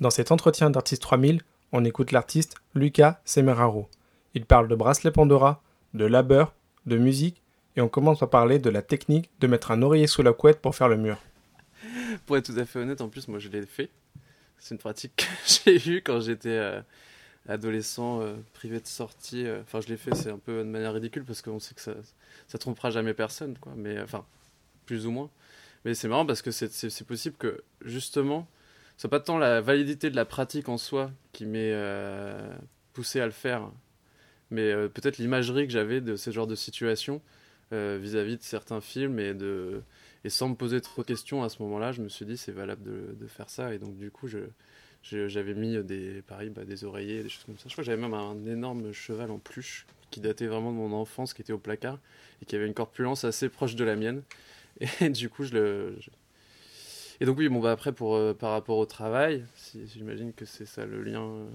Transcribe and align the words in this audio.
Dans 0.00 0.10
cet 0.10 0.30
entretien 0.30 0.70
d'Artiste 0.70 1.02
3000, 1.02 1.42
on 1.72 1.84
écoute 1.84 2.12
l'artiste 2.12 2.54
Lucas 2.74 3.20
Semeraro. 3.24 3.88
Il 4.34 4.44
parle 4.44 4.68
de 4.68 4.74
bracelet 4.74 5.10
Pandora, 5.10 5.62
de 5.94 6.04
labeur, 6.04 6.54
de 6.86 6.96
musique, 6.96 7.42
et 7.76 7.80
on 7.80 7.88
commence 7.88 8.20
par 8.20 8.30
parler 8.30 8.58
de 8.58 8.70
la 8.70 8.82
technique 8.82 9.30
de 9.40 9.46
mettre 9.46 9.70
un 9.70 9.82
oreiller 9.82 10.06
sous 10.06 10.22
la 10.22 10.32
couette 10.32 10.60
pour 10.60 10.74
faire 10.74 10.88
le 10.88 10.96
mur. 10.96 11.18
Pour 12.26 12.36
être 12.36 12.52
tout 12.52 12.58
à 12.58 12.64
fait 12.64 12.78
honnête, 12.78 13.00
en 13.00 13.08
plus, 13.08 13.28
moi 13.28 13.38
je 13.38 13.48
l'ai 13.48 13.64
fait. 13.66 13.90
C'est 14.58 14.74
une 14.74 14.78
pratique 14.78 15.12
que 15.16 15.24
j'ai 15.66 15.90
eue 15.90 16.02
quand 16.02 16.20
j'étais 16.20 16.48
euh, 16.50 16.80
adolescent, 17.48 18.20
euh, 18.20 18.34
privé 18.54 18.80
de 18.80 18.86
sortie. 18.86 19.46
euh. 19.46 19.62
Enfin, 19.62 19.80
je 19.80 19.88
l'ai 19.88 19.96
fait, 19.96 20.14
c'est 20.14 20.30
un 20.30 20.38
peu 20.38 20.58
de 20.58 20.64
manière 20.68 20.92
ridicule 20.92 21.24
parce 21.24 21.42
qu'on 21.42 21.58
sait 21.60 21.74
que 21.74 21.80
ça, 21.80 21.92
ça 22.48 22.58
trompera 22.58 22.90
jamais 22.90 23.14
personne, 23.14 23.56
quoi. 23.58 23.72
Mais 23.76 24.00
enfin, 24.00 24.24
plus 24.86 25.06
ou 25.06 25.10
moins. 25.10 25.30
Mais 25.84 25.94
c'est 25.94 26.08
marrant 26.08 26.26
parce 26.26 26.42
que 26.42 26.50
c'est- 26.50 27.04
possible 27.04 27.36
que 27.38 27.62
justement, 27.84 28.48
ce 28.98 29.02
soit 29.02 29.10
pas 29.10 29.20
tant 29.20 29.38
la 29.38 29.60
validité 29.60 30.10
de 30.10 30.16
la 30.16 30.24
pratique 30.24 30.68
en 30.68 30.76
soi 30.76 31.12
qui 31.32 31.46
m'ait 31.46 31.70
euh, 31.72 32.52
poussé 32.94 33.20
à 33.20 33.26
le 33.26 33.32
faire, 33.32 33.70
mais 34.50 34.72
euh, 34.72 34.88
peut-être 34.88 35.18
l'imagerie 35.18 35.68
que 35.68 35.72
j'avais 35.72 36.00
de 36.00 36.16
ce 36.16 36.32
genre 36.32 36.48
de 36.48 36.56
situation 36.56 37.22
euh, 37.72 37.96
vis-à-vis 38.02 38.38
de 38.38 38.42
certains 38.42 38.80
films 38.80 39.20
et 39.20 40.28
sans 40.28 40.48
me 40.48 40.56
poser 40.56 40.80
trop 40.80 41.02
de 41.02 41.06
questions 41.06 41.44
à 41.44 41.48
ce 41.48 41.62
moment-là, 41.62 41.92
je 41.92 42.02
me 42.02 42.08
suis 42.08 42.26
dit 42.26 42.36
c'est 42.36 42.50
valable 42.50 42.82
de, 43.16 43.26
faire 43.28 43.48
ça 43.50 43.72
et 43.72 43.78
donc 43.78 43.96
du 43.96 44.10
coup 44.10 44.26
j'avais 45.04 45.54
mis 45.54 45.80
des 45.84 46.20
pareil 46.22 46.50
bah, 46.50 46.64
des 46.64 46.82
oreillers 46.82 47.22
des 47.22 47.28
choses 47.28 47.44
comme 47.44 47.56
ça. 47.56 47.68
Je 47.68 47.74
crois 47.74 47.82
que 47.82 47.86
j'avais 47.86 48.02
même 48.02 48.14
un 48.14 48.44
énorme 48.46 48.92
cheval 48.92 49.30
en 49.30 49.38
pluche 49.38 49.86
qui 50.10 50.18
datait 50.18 50.48
vraiment 50.48 50.72
de 50.72 50.76
mon 50.76 50.92
enfance 50.92 51.34
qui 51.34 51.42
était 51.42 51.52
au 51.52 51.58
placard 51.58 52.00
et 52.42 52.46
qui 52.46 52.56
avait 52.56 52.66
une 52.66 52.74
corpulence 52.74 53.22
assez 53.22 53.48
proche 53.48 53.76
de 53.76 53.84
la 53.84 53.94
mienne 53.94 54.22
et 55.00 55.10
du 55.10 55.28
coup 55.28 55.44
je 55.44 55.52
le 55.52 55.98
et 57.20 57.26
donc 57.26 57.38
oui 57.38 57.48
bon 57.48 57.60
bah 57.60 57.72
après 57.72 57.92
pour 57.92 58.16
euh, 58.16 58.34
par 58.34 58.52
rapport 58.52 58.78
au 58.78 58.86
travail, 58.86 59.44
j'imagine 59.86 60.32
que 60.32 60.44
c'est 60.44 60.66
ça 60.66 60.86
le 60.86 61.02
lien 61.02 61.22
euh, 61.22 61.46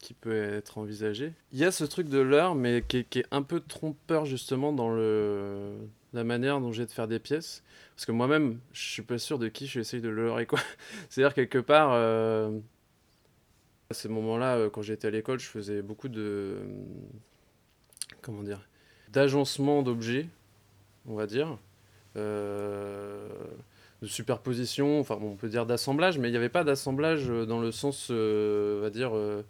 qui 0.00 0.14
peut 0.14 0.34
être 0.34 0.78
envisagé. 0.78 1.32
Il 1.52 1.58
y 1.58 1.64
a 1.64 1.72
ce 1.72 1.84
truc 1.84 2.08
de 2.08 2.18
l'heure, 2.18 2.54
mais 2.54 2.84
qui 2.86 2.98
est, 2.98 3.26
un 3.30 3.42
peu 3.42 3.60
trompeur 3.60 4.24
justement 4.24 4.72
dans 4.72 4.90
le, 4.94 5.76
la 6.12 6.24
manière 6.24 6.60
dont 6.60 6.72
j'ai 6.72 6.86
de 6.86 6.90
faire 6.90 7.08
des 7.08 7.18
pièces. 7.18 7.62
Parce 7.94 8.06
que 8.06 8.12
moi-même, 8.12 8.60
je 8.72 8.82
suis 8.82 9.02
pas 9.02 9.18
sûr 9.18 9.38
de 9.38 9.48
qui 9.48 9.66
j'essaye 9.66 10.00
de 10.00 10.08
leurrer, 10.08 10.46
quoi. 10.46 10.60
C'est-à-dire, 11.08 11.34
quelque 11.34 11.58
part, 11.58 11.92
euh, 11.92 12.50
à 13.90 13.94
ces 13.94 14.08
moments-là, 14.08 14.68
quand 14.70 14.82
j'étais 14.82 15.08
à 15.08 15.10
l'école, 15.10 15.40
je 15.40 15.46
faisais 15.46 15.82
beaucoup 15.82 16.08
de. 16.08 16.58
Comment 18.20 18.42
dire 18.42 18.60
D'agencement 19.08 19.82
d'objets, 19.82 20.28
on 21.06 21.14
va 21.14 21.26
dire. 21.26 21.58
Euh, 22.16 23.28
de 24.02 24.06
superposition, 24.06 25.00
enfin, 25.00 25.18
on 25.20 25.36
peut 25.36 25.48
dire 25.48 25.66
d'assemblage, 25.66 26.18
mais 26.18 26.28
il 26.28 26.32
n'y 26.32 26.36
avait 26.36 26.48
pas 26.48 26.64
d'assemblage 26.64 27.30
euh, 27.30 27.46
dans 27.46 27.60
le 27.60 27.72
sens, 27.72 28.08
euh, 28.10 28.78
on 28.78 28.82
va 28.82 28.90
dire. 28.90 29.12
euh, 29.14 29.42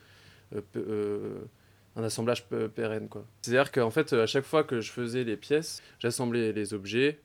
un 1.98 2.04
assemblage 2.04 2.46
pérenne 2.74 3.08
quoi. 3.08 3.24
C'est-à-dire 3.40 3.72
qu'en 3.72 3.90
fait 3.90 4.12
à 4.12 4.26
chaque 4.26 4.44
fois 4.44 4.64
que 4.64 4.82
je 4.82 4.92
faisais 4.92 5.24
les 5.24 5.38
pièces, 5.38 5.82
j'assemblais 5.98 6.52
les 6.52 6.74
objets 6.74 7.20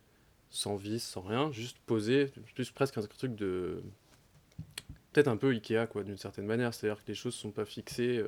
sans 0.50 0.78
vis, 0.78 1.04
sans 1.04 1.20
rien, 1.20 1.52
juste 1.52 1.78
posé, 1.86 2.32
plus 2.56 2.72
presque 2.72 2.98
un 2.98 3.02
truc 3.02 3.36
de 3.36 3.84
peut-être 5.12 5.28
un 5.28 5.36
peu 5.36 5.50
Ikea 5.52 5.88
quoi 5.90 6.04
d'une 6.04 6.18
certaine 6.18 6.46
manière, 6.46 6.74
c'est-à-dire 6.74 7.04
que 7.04 7.08
les 7.10 7.16
choses 7.16 7.34
sont 7.36 7.52
pas 7.52 7.66
fixées 7.66 8.24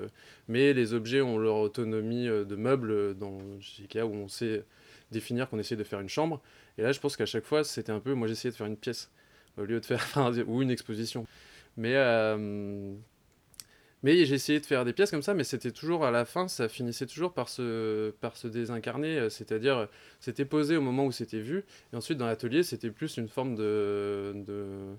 mais 0.49 0.73
les 0.73 0.93
objets 0.93 1.21
ont 1.21 1.37
leur 1.37 1.55
autonomie 1.55 2.27
de 2.27 2.55
meubles 2.57 3.17
dans 3.17 3.37
Ikea 3.79 4.03
où 4.03 4.13
on 4.13 4.27
sait 4.27 4.65
définir 5.11 5.49
qu'on 5.49 5.59
essaie 5.59 5.77
de 5.77 5.83
faire 5.85 6.01
une 6.01 6.09
chambre 6.09 6.41
et 6.77 6.81
là 6.81 6.91
je 6.91 6.99
pense 6.99 7.17
qu'à 7.17 7.25
chaque 7.25 7.45
fois 7.45 7.63
c'était 7.63 7.91
un 7.91 7.99
peu 7.99 8.13
moi 8.13 8.27
j'essayais 8.27 8.51
de 8.51 8.55
faire 8.55 8.67
une 8.67 8.77
pièce 8.77 9.11
au 9.57 9.65
lieu 9.65 9.79
de 9.79 9.85
faire 9.85 10.05
ou 10.47 10.61
une 10.61 10.71
exposition. 10.71 11.25
Mais 11.77 11.95
euh, 11.95 12.93
mais 14.03 14.25
j'ai 14.25 14.35
essayé 14.35 14.59
de 14.59 14.65
faire 14.65 14.83
des 14.83 14.91
pièces 14.91 15.11
comme 15.11 15.21
ça, 15.21 15.33
mais 15.33 15.45
c'était 15.45 15.71
toujours 15.71 16.05
à 16.05 16.11
la 16.11 16.25
fin, 16.25 16.49
ça 16.49 16.67
finissait 16.67 17.05
toujours 17.05 17.33
par 17.33 17.47
se, 17.47 18.11
par 18.19 18.35
se 18.35 18.47
désincarner, 18.49 19.17
euh, 19.17 19.29
c'est-à-dire 19.29 19.87
c'était 20.19 20.43
posé 20.45 20.75
au 20.75 20.81
moment 20.81 21.05
où 21.05 21.11
c'était 21.13 21.39
vu, 21.39 21.63
et 21.93 21.95
ensuite 21.95 22.17
dans 22.17 22.27
l'atelier 22.27 22.63
c'était 22.63 22.91
plus 22.91 23.17
une 23.17 23.29
forme 23.29 23.55
de. 23.55 24.95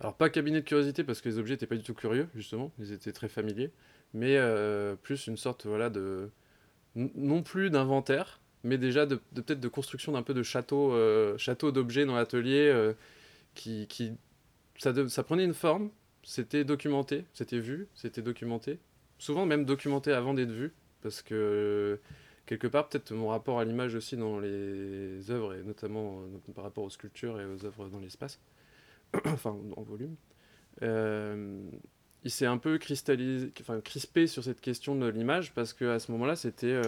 Alors 0.00 0.16
pas 0.16 0.28
cabinet 0.28 0.60
de 0.60 0.66
curiosité 0.66 1.04
parce 1.04 1.20
que 1.20 1.28
les 1.28 1.38
objets 1.38 1.54
n'étaient 1.54 1.68
pas 1.68 1.76
du 1.76 1.84
tout 1.84 1.94
curieux, 1.94 2.28
justement, 2.34 2.72
ils 2.80 2.92
étaient 2.92 3.12
très 3.12 3.28
familiers, 3.28 3.70
mais 4.12 4.36
euh, 4.36 4.96
plus 4.96 5.28
une 5.28 5.36
sorte 5.36 5.66
voilà, 5.66 5.88
de... 5.88 6.30
non 6.96 7.42
plus 7.42 7.70
d'inventaire, 7.70 8.40
mais 8.64 8.78
déjà 8.78 9.06
de, 9.06 9.16
peut-être 9.34 9.60
de 9.60 9.68
construction 9.68 10.12
d'un 10.12 10.22
peu 10.22 10.34
de 10.34 10.42
château, 10.42 10.92
euh, 10.92 11.36
château 11.36 11.70
d'objets 11.70 12.06
dans 12.06 12.16
l'atelier, 12.16 12.70
euh, 12.72 12.94
qui, 13.54 13.86
qui... 13.86 14.12
Ça, 14.78 14.92
ça 15.08 15.22
prenait 15.22 15.44
une 15.44 15.54
forme, 15.54 15.90
c'était 16.24 16.64
documenté, 16.64 17.24
c'était 17.34 17.60
vu, 17.60 17.86
c'était 17.94 18.22
documenté. 18.22 18.78
Souvent 19.18 19.46
même 19.46 19.64
documenté 19.64 20.12
avant 20.12 20.34
d'être 20.34 20.50
vu, 20.50 20.72
parce 21.02 21.22
que 21.22 22.00
quelque 22.46 22.66
part, 22.66 22.88
peut-être 22.88 23.12
mon 23.12 23.28
rapport 23.28 23.60
à 23.60 23.64
l'image 23.64 23.94
aussi 23.94 24.16
dans 24.16 24.40
les 24.40 25.30
œuvres, 25.30 25.54
et 25.54 25.62
notamment 25.62 26.22
euh, 26.22 26.52
par 26.54 26.64
rapport 26.64 26.84
aux 26.84 26.90
sculptures 26.90 27.40
et 27.40 27.44
aux 27.44 27.64
œuvres 27.66 27.88
dans 27.88 28.00
l'espace, 28.00 28.40
enfin 29.26 29.56
en 29.76 29.82
volume, 29.82 30.16
il 30.80 32.30
s'est 32.30 32.46
un 32.46 32.56
peu 32.56 32.78
cristallisé, 32.78 33.52
enfin 33.60 33.80
crispé 33.82 34.26
sur 34.26 34.42
cette 34.42 34.62
question 34.62 34.96
de 34.96 35.06
l'image, 35.06 35.52
parce 35.52 35.74
que 35.74 35.84
à 35.84 35.98
ce 35.98 36.10
moment-là, 36.12 36.34
c'était. 36.34 36.80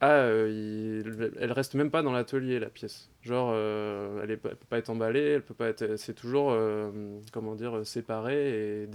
Ah, 0.00 0.12
euh, 0.12 1.32
elle 1.40 1.50
reste 1.50 1.74
même 1.74 1.90
pas 1.90 2.02
dans 2.02 2.12
l'atelier 2.12 2.60
la 2.60 2.70
pièce. 2.70 3.10
Genre, 3.22 3.50
euh, 3.52 4.22
elle, 4.22 4.30
est, 4.30 4.36
peut 4.36 4.54
pas 4.68 4.78
être 4.78 4.90
emballée, 4.90 5.20
elle 5.20 5.42
peut 5.42 5.54
pas 5.54 5.68
être. 5.68 5.96
C'est 5.96 6.14
toujours, 6.14 6.50
euh, 6.52 7.18
comment 7.32 7.56
dire, 7.56 7.84
séparé 7.84 8.84
et 8.84 8.88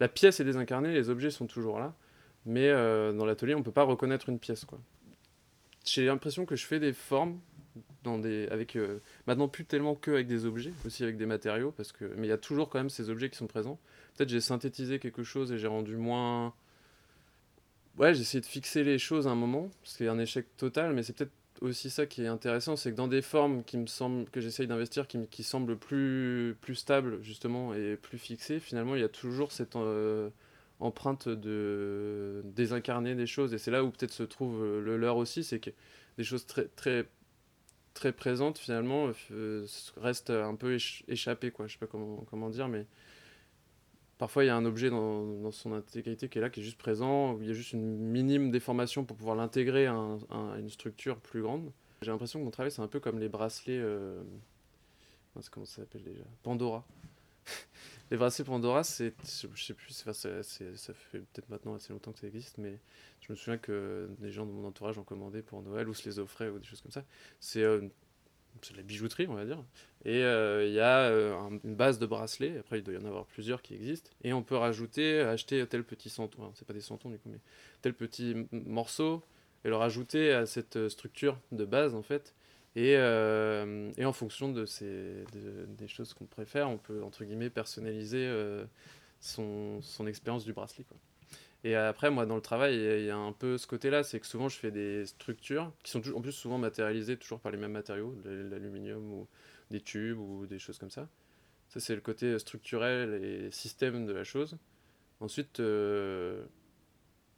la 0.00 0.08
pièce 0.08 0.40
est 0.40 0.44
désincarnée, 0.44 0.92
les 0.92 1.08
objets 1.08 1.30
sont 1.30 1.46
toujours 1.46 1.78
là, 1.78 1.94
mais 2.44 2.68
euh, 2.68 3.12
dans 3.12 3.24
l'atelier 3.24 3.54
on 3.54 3.62
peut 3.62 3.72
pas 3.72 3.84
reconnaître 3.84 4.28
une 4.28 4.38
pièce 4.38 4.64
quoi. 4.64 4.80
J'ai 5.84 6.06
l'impression 6.06 6.44
que 6.44 6.56
je 6.56 6.66
fais 6.66 6.80
des 6.80 6.92
formes 6.92 7.40
avec 8.04 8.76
maintenant 9.26 9.48
plus 9.48 9.64
tellement 9.64 9.94
que 9.94 10.10
avec 10.10 10.26
des 10.26 10.44
objets, 10.44 10.72
aussi 10.84 11.04
avec 11.04 11.16
des 11.16 11.26
matériaux 11.26 11.72
parce 11.76 11.92
que 11.92 12.04
mais 12.16 12.26
il 12.26 12.30
y 12.30 12.34
a 12.34 12.38
toujours 12.38 12.68
quand 12.68 12.78
même 12.78 12.90
ces 12.90 13.10
objets 13.10 13.30
qui 13.30 13.36
sont 13.36 13.46
présents. 13.46 13.78
Peut-être 14.16 14.28
j'ai 14.28 14.40
synthétisé 14.40 14.98
quelque 14.98 15.22
chose 15.22 15.52
et 15.52 15.58
j'ai 15.58 15.68
rendu 15.68 15.96
moins 15.96 16.52
Ouais, 17.98 18.14
j'ai 18.14 18.40
de 18.40 18.46
fixer 18.46 18.84
les 18.84 18.98
choses 18.98 19.26
à 19.26 19.30
un 19.30 19.34
moment, 19.34 19.70
c'est 19.84 20.08
un 20.08 20.18
échec 20.18 20.46
total, 20.56 20.94
mais 20.94 21.02
c'est 21.02 21.12
peut-être 21.12 21.32
aussi 21.60 21.90
ça 21.90 22.06
qui 22.06 22.22
est 22.22 22.26
intéressant, 22.26 22.74
c'est 22.74 22.90
que 22.90 22.96
dans 22.96 23.06
des 23.06 23.20
formes 23.22 23.62
qui 23.64 23.76
me 23.76 23.86
semblent, 23.86 24.28
que 24.30 24.40
j'essaye 24.40 24.66
d'investir, 24.66 25.06
qui, 25.06 25.18
qui 25.28 25.42
semblent 25.42 25.76
plus, 25.76 26.56
plus 26.62 26.74
stables 26.74 27.22
justement 27.22 27.74
et 27.74 27.96
plus 27.96 28.18
fixées, 28.18 28.60
finalement 28.60 28.94
il 28.96 29.02
y 29.02 29.04
a 29.04 29.08
toujours 29.10 29.52
cette 29.52 29.76
euh, 29.76 30.30
empreinte 30.80 31.28
de 31.28 32.42
désincarner 32.46 33.14
des 33.14 33.26
choses, 33.26 33.52
et 33.54 33.58
c'est 33.58 33.70
là 33.70 33.84
où 33.84 33.90
peut-être 33.90 34.12
se 34.12 34.22
trouve 34.22 34.62
euh, 34.64 34.80
le 34.80 34.96
leur 34.96 35.16
aussi, 35.18 35.44
c'est 35.44 35.60
que 35.60 35.70
des 36.16 36.24
choses 36.24 36.46
très, 36.46 36.68
très, 36.76 37.06
très 37.94 38.12
présentes 38.12 38.58
finalement 38.58 39.10
euh, 39.32 39.66
restent 39.98 40.30
un 40.30 40.54
peu 40.54 40.76
éch- 40.76 41.04
échappées, 41.08 41.50
quoi. 41.50 41.66
je 41.66 41.74
sais 41.74 41.78
pas 41.78 41.86
comment, 41.86 42.24
comment 42.30 42.50
dire, 42.50 42.68
mais 42.68 42.86
Parfois, 44.22 44.44
il 44.44 44.46
y 44.46 44.50
a 44.50 44.56
un 44.56 44.64
objet 44.64 44.88
dans, 44.88 45.50
son 45.50 45.72
intégrité 45.72 46.28
qui 46.28 46.38
est 46.38 46.40
là, 46.40 46.48
qui 46.48 46.60
est 46.60 46.62
juste 46.62 46.78
présent, 46.78 47.32
où 47.32 47.42
il 47.42 47.48
y 47.48 47.50
a 47.50 47.54
juste 47.54 47.72
une 47.72 47.98
minime 47.98 48.52
déformation 48.52 49.04
pour 49.04 49.16
pouvoir 49.16 49.34
l'intégrer 49.34 49.86
à, 49.86 49.94
un- 49.94 50.18
à 50.30 50.58
une 50.60 50.70
structure 50.70 51.18
plus 51.18 51.42
grande. 51.42 51.72
J'ai 52.02 52.12
l'impression 52.12 52.38
que 52.38 52.44
mon 52.44 52.52
travail, 52.52 52.70
c'est 52.70 52.82
un 52.82 52.86
peu 52.86 53.00
comme 53.00 53.18
les 53.18 53.28
bracelets. 53.28 53.80
Euh... 53.80 54.22
comment 55.50 55.66
ça 55.66 55.82
s'appelle 55.82 56.04
déjà? 56.04 56.22
Pandora. 56.44 56.84
les 58.12 58.16
bracelets 58.16 58.44
Pandora, 58.44 58.84
c'est. 58.84 59.12
Je 59.24 59.60
sais 59.64 59.74
plus, 59.74 59.90
ça 59.90 60.14
fait 60.14 61.18
peut-être 61.18 61.48
maintenant 61.48 61.74
assez 61.74 61.92
longtemps 61.92 62.12
que 62.12 62.20
ça 62.20 62.28
existe, 62.28 62.58
mais 62.58 62.78
je 63.22 63.32
me 63.32 63.34
souviens 63.34 63.58
que 63.58 64.08
des 64.20 64.30
gens 64.30 64.46
de 64.46 64.52
mon 64.52 64.68
entourage 64.68 64.98
en 64.98 65.02
commandaient 65.02 65.42
pour 65.42 65.62
Noël 65.62 65.88
ou 65.88 65.94
se 65.94 66.08
les 66.08 66.20
offraient 66.20 66.48
ou 66.48 66.60
des 66.60 66.64
choses 66.64 66.80
comme 66.80 66.92
ça. 66.92 67.02
C'est 67.40 67.64
euh, 67.64 67.88
c'est 68.60 68.72
de 68.72 68.76
la 68.78 68.82
bijouterie, 68.82 69.26
on 69.28 69.34
va 69.34 69.44
dire. 69.44 69.62
Et 70.04 70.22
euh, 70.24 70.66
il 70.66 70.72
y 70.74 70.80
a 70.80 71.00
euh, 71.08 71.34
un- 71.38 71.58
une 71.64 71.74
base 71.76 71.98
de 71.98 72.06
bracelets, 72.06 72.58
après 72.58 72.78
il 72.78 72.82
doit 72.84 72.94
y 72.94 72.98
en 72.98 73.04
avoir 73.04 73.24
plusieurs 73.26 73.62
qui 73.62 73.74
existent, 73.74 74.10
et 74.24 74.32
on 74.32 74.42
peut 74.42 74.56
rajouter, 74.56 75.20
acheter 75.20 75.64
tel 75.66 75.84
petit 75.84 76.10
centon, 76.10 76.42
enfin, 76.42 76.52
c'est 76.54 76.66
pas 76.66 76.74
des 76.74 76.80
centons 76.80 77.10
du 77.10 77.18
coup, 77.18 77.28
mais 77.30 77.40
tel 77.82 77.94
petit 77.94 78.34
morceau, 78.52 79.22
et 79.64 79.68
le 79.68 79.76
rajouter 79.76 80.32
à 80.32 80.44
cette 80.46 80.76
euh, 80.76 80.88
structure 80.88 81.38
de 81.52 81.64
base 81.64 81.94
en 81.94 82.02
fait. 82.02 82.34
Et, 82.74 82.92
et 82.94 84.04
en 84.06 84.12
fonction 84.14 84.50
de 84.50 84.64
ces, 84.64 85.24
de- 85.34 85.66
des 85.76 85.88
choses 85.88 86.14
qu'on 86.14 86.24
préfère, 86.24 86.70
on 86.70 86.78
peut 86.78 87.02
entre 87.02 87.22
guillemets 87.24 87.50
personnaliser 87.50 88.26
son, 89.20 89.82
son 89.82 90.06
expérience 90.06 90.44
du 90.44 90.54
bracelet. 90.54 90.86
Et 91.64 91.76
après, 91.76 92.10
moi, 92.10 92.26
dans 92.26 92.34
le 92.34 92.42
travail, 92.42 92.74
il 92.74 93.04
y 93.04 93.10
a- 93.10 93.16
un 93.16 93.32
peu 93.32 93.56
ce 93.56 93.66
côté-là, 93.66 94.02
c'est 94.02 94.18
que 94.18 94.26
souvent, 94.26 94.48
je 94.48 94.56
fais 94.56 94.70
des 94.72 95.06
structures 95.06 95.72
qui 95.84 95.90
sont 95.92 96.02
en 96.14 96.20
plus 96.20 96.32
souvent 96.32 96.58
matérialisées 96.58 97.16
toujours 97.16 97.40
par 97.40 97.52
les 97.52 97.58
mêmes 97.58 97.72
matériaux, 97.72 98.14
de 98.24 98.30
l'aluminium 98.50 99.12
ou 99.12 99.28
des 99.70 99.80
tubes 99.80 100.18
ou 100.18 100.46
des 100.46 100.58
choses 100.58 100.78
comme 100.78 100.90
ça. 100.90 101.08
Ça, 101.68 101.80
c'est 101.80 101.94
le 101.94 102.00
côté 102.00 102.38
structurel 102.38 103.14
et 103.24 103.50
système 103.52 104.06
de 104.06 104.12
la 104.12 104.24
chose. 104.24 104.58
Ensuite, 105.20 105.60
euh, 105.60 106.44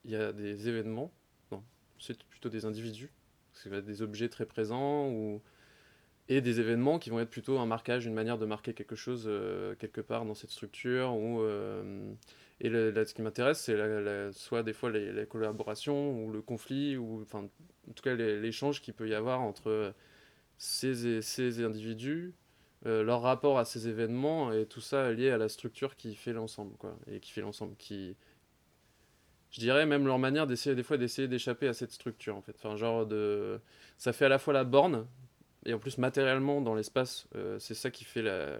il 0.05 0.11
y 0.13 0.17
a 0.17 0.33
des 0.33 0.69
événements, 0.69 1.13
non, 1.53 1.63
c'est 1.99 2.23
plutôt 2.25 2.49
des 2.49 2.65
individus, 2.65 3.11
parce 3.53 3.63
qu'il 3.63 3.83
des 3.83 4.03
objets 4.03 4.29
très 4.29 4.47
présents 4.47 5.09
ou 5.09 5.43
et 6.29 6.41
des 6.41 6.61
événements 6.61 6.99
qui 6.99 7.11
vont 7.11 7.21
être 7.21 7.31
plutôt 7.31 7.59
un 7.59 7.67
marquage, 7.67 8.07
une 8.07 8.15
manière 8.15 8.39
de 8.39 8.47
marquer 8.47 8.75
quelque 8.75 8.97
chose 8.97 9.31
quelque 9.79 10.01
part 10.01 10.25
dans 10.25 10.35
cette 10.35 10.51
structure. 10.51 11.15
Ou, 11.15 11.43
et 12.61 12.71
là, 12.71 13.05
ce 13.05 13.13
qui 13.13 13.21
m'intéresse, 13.23 13.61
c'est 13.61 13.77
soit 14.33 14.63
des 14.63 14.73
fois 14.73 14.91
les, 14.91 15.27
collaborations 15.27 16.25
ou 16.25 16.33
le 16.33 16.41
conflit, 16.41 16.97
ou 16.97 17.21
enfin, 17.23 17.47
en 17.89 17.93
tout 17.93 18.03
cas 18.03 18.15
l'échange 18.15 18.81
qu'il 18.81 18.95
peut 18.95 19.09
y 19.09 19.15
avoir 19.15 19.43
entre 19.43 19.93
ces, 20.57 21.21
ces 21.21 21.63
individus, 21.63 22.33
leur 22.87 23.21
rapport 23.21 23.59
à 23.59 23.67
ces 23.67 23.89
événements 23.89 24.51
et 24.53 24.65
tout 24.65 24.81
ça 24.81 25.13
lié 25.13 25.31
à 25.31 25.37
la 25.37 25.51
structure 25.51 25.95
qui 25.95 26.15
fait 26.15 26.33
l'ensemble, 26.33 26.75
quoi, 26.79 26.97
et 27.07 27.21
qui 27.21 27.33
fait 27.33 27.43
l'ensemble, 27.43 27.77
qui, 27.77 28.17
je 29.55 29.61
dirais 29.61 29.87
même 29.87 30.05
leur 30.07 30.19
manière 30.19 30.47
d'essayer 30.47 30.75
des 30.75 30.83
fois 30.83 30.97
d'essayer 30.97 31.29
d'échapper 31.29 31.69
à 31.69 31.73
cette 31.73 31.93
structure 31.93 32.37
en 32.37 32.43
fait 32.43 32.57
enfin 32.57 32.77
genre 32.77 33.07
de 33.07 33.61
ça 33.99 34.13
fait 34.13 34.25
à 34.25 34.29
la 34.29 34.41
fois 34.41 34.53
la 34.53 34.65
borne 34.65 35.07
et 35.65 35.75
en 35.75 35.79
plus 35.79 35.99
matériellement 35.99 36.61
dans 36.61 36.75
l'espace 36.75 37.27
euh, 37.35 37.59
c'est 37.59 37.75
ça 37.75 37.91
qui 37.91 38.05
fait 38.05 38.23
la, 38.23 38.59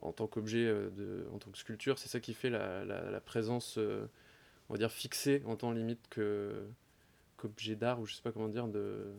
en 0.00 0.12
tant 0.12 0.26
qu'objet 0.26 0.64
euh, 0.64 0.90
de 0.90 1.26
en 1.32 1.38
tant 1.38 1.50
que 1.50 1.58
sculpture 1.58 1.98
c'est 1.98 2.08
ça 2.08 2.20
qui 2.20 2.34
fait 2.34 2.50
la, 2.50 2.84
la, 2.84 3.20
présence 3.20 3.76
euh, 3.78 4.06
on 4.68 4.74
va 4.74 4.78
dire 4.78 4.92
fixée 4.92 5.42
en 5.46 5.56
temps 5.56 5.72
limite 5.72 6.08
que 6.08 6.66
qu'objet 7.36 7.76
d'art 7.76 8.00
ou 8.00 8.06
je 8.06 8.14
sais 8.14 8.22
pas 8.22 8.32
comment 8.32 8.48
dire 8.48 8.68
de 8.68 9.12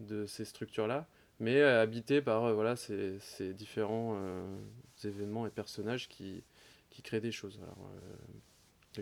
de 0.00 0.26
ces 0.26 0.44
structures 0.44 0.86
là 0.86 1.06
mais 1.40 1.62
habité 1.62 2.20
par 2.20 2.52
voilà 2.54 2.74
ces, 2.74 3.18
ces 3.20 3.54
différents 3.54 4.18
événements 5.04 5.46
et 5.46 5.50
personnages 5.50 6.08
qui 6.08 6.42
qui 6.90 7.02
créent 7.02 7.20
des 7.20 7.32
choses 7.32 7.60
alors 7.62 7.90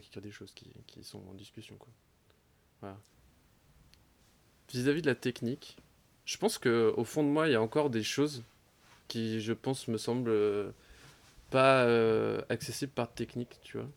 qui 0.00 0.10
créent 0.10 0.20
des 0.20 0.30
choses 0.30 0.52
qui, 0.52 0.72
qui, 0.86 1.04
sont 1.04 1.22
en 1.28 1.34
discussion. 1.34 1.76
Quoi. 1.76 1.92
Voilà. 2.80 2.98
Vis-à-vis 4.70 5.02
de 5.02 5.06
la 5.06 5.14
technique, 5.14 5.76
je 6.26 6.36
pense 6.36 6.58
que 6.58 6.92
au 6.96 7.04
fond 7.04 7.22
de 7.22 7.28
moi, 7.28 7.48
il 7.48 7.52
y 7.52 7.54
a 7.54 7.62
encore 7.62 7.88
des 7.88 8.02
choses 8.02 8.42
qui, 9.08 9.40
je 9.40 9.52
pense, 9.52 9.88
me 9.88 9.96
semblent 9.96 10.28
euh, 10.28 10.70
pas 11.50 11.84
euh, 11.84 12.42
accessibles 12.48 12.92
par 12.92 13.12
technique, 13.12 13.60
tu 13.62 13.78
vois. 13.78 13.88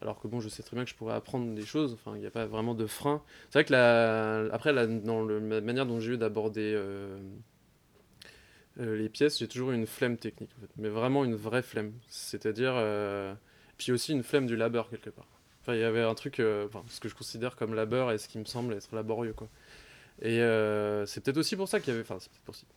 Alors 0.00 0.20
que 0.20 0.28
bon, 0.28 0.40
je 0.40 0.48
sais 0.48 0.62
très 0.62 0.76
bien 0.76 0.84
que 0.84 0.90
je 0.90 0.94
pourrais 0.94 1.14
apprendre 1.14 1.52
des 1.54 1.64
choses. 1.64 1.94
Enfin, 1.94 2.16
il 2.16 2.20
n'y 2.20 2.26
a 2.26 2.30
pas 2.30 2.46
vraiment 2.46 2.74
de 2.74 2.86
frein. 2.86 3.22
C'est 3.50 3.58
vrai 3.58 3.64
que 3.64 4.50
après, 4.52 4.72
dans 4.88 5.24
la 5.24 5.60
manière 5.60 5.86
dont 5.86 5.98
j'ai 5.98 6.12
eu 6.12 6.16
d'aborder 6.16 6.74
euh, 6.76 7.18
les 8.78 9.08
pièces, 9.08 9.38
j'ai 9.38 9.48
toujours 9.48 9.72
eu 9.72 9.74
une 9.74 9.86
flemme 9.86 10.18
technique, 10.18 10.50
en 10.58 10.60
fait. 10.60 10.70
mais 10.76 10.90
vraiment 10.90 11.24
une 11.24 11.34
vraie 11.34 11.62
flemme. 11.62 11.92
C'est-à-dire 12.08 12.74
puis 13.78 13.90
aussi 13.90 14.12
une 14.12 14.22
flemme 14.22 14.46
du 14.46 14.54
labeur 14.54 14.90
quelque 14.90 15.10
part. 15.10 15.26
Enfin, 15.62 15.74
il 15.74 15.80
y 15.80 15.84
avait 15.84 16.02
un 16.02 16.14
truc, 16.14 16.36
ce 16.36 17.00
que 17.00 17.08
je 17.08 17.14
considère 17.14 17.56
comme 17.56 17.74
labeur 17.74 18.12
et 18.12 18.18
ce 18.18 18.28
qui 18.28 18.38
me 18.38 18.44
semble 18.44 18.74
être 18.74 18.94
laborieux, 18.94 19.32
quoi. 19.32 19.48
Et 20.22 20.40
euh, 20.40 21.04
c'est 21.06 21.22
peut-être 21.22 21.36
aussi 21.36 21.56
pour 21.56 21.68
ça 21.68 21.78
qu'il 21.80 21.92
y 21.92 21.96
avait, 21.96 22.02
enfin, 22.02 22.18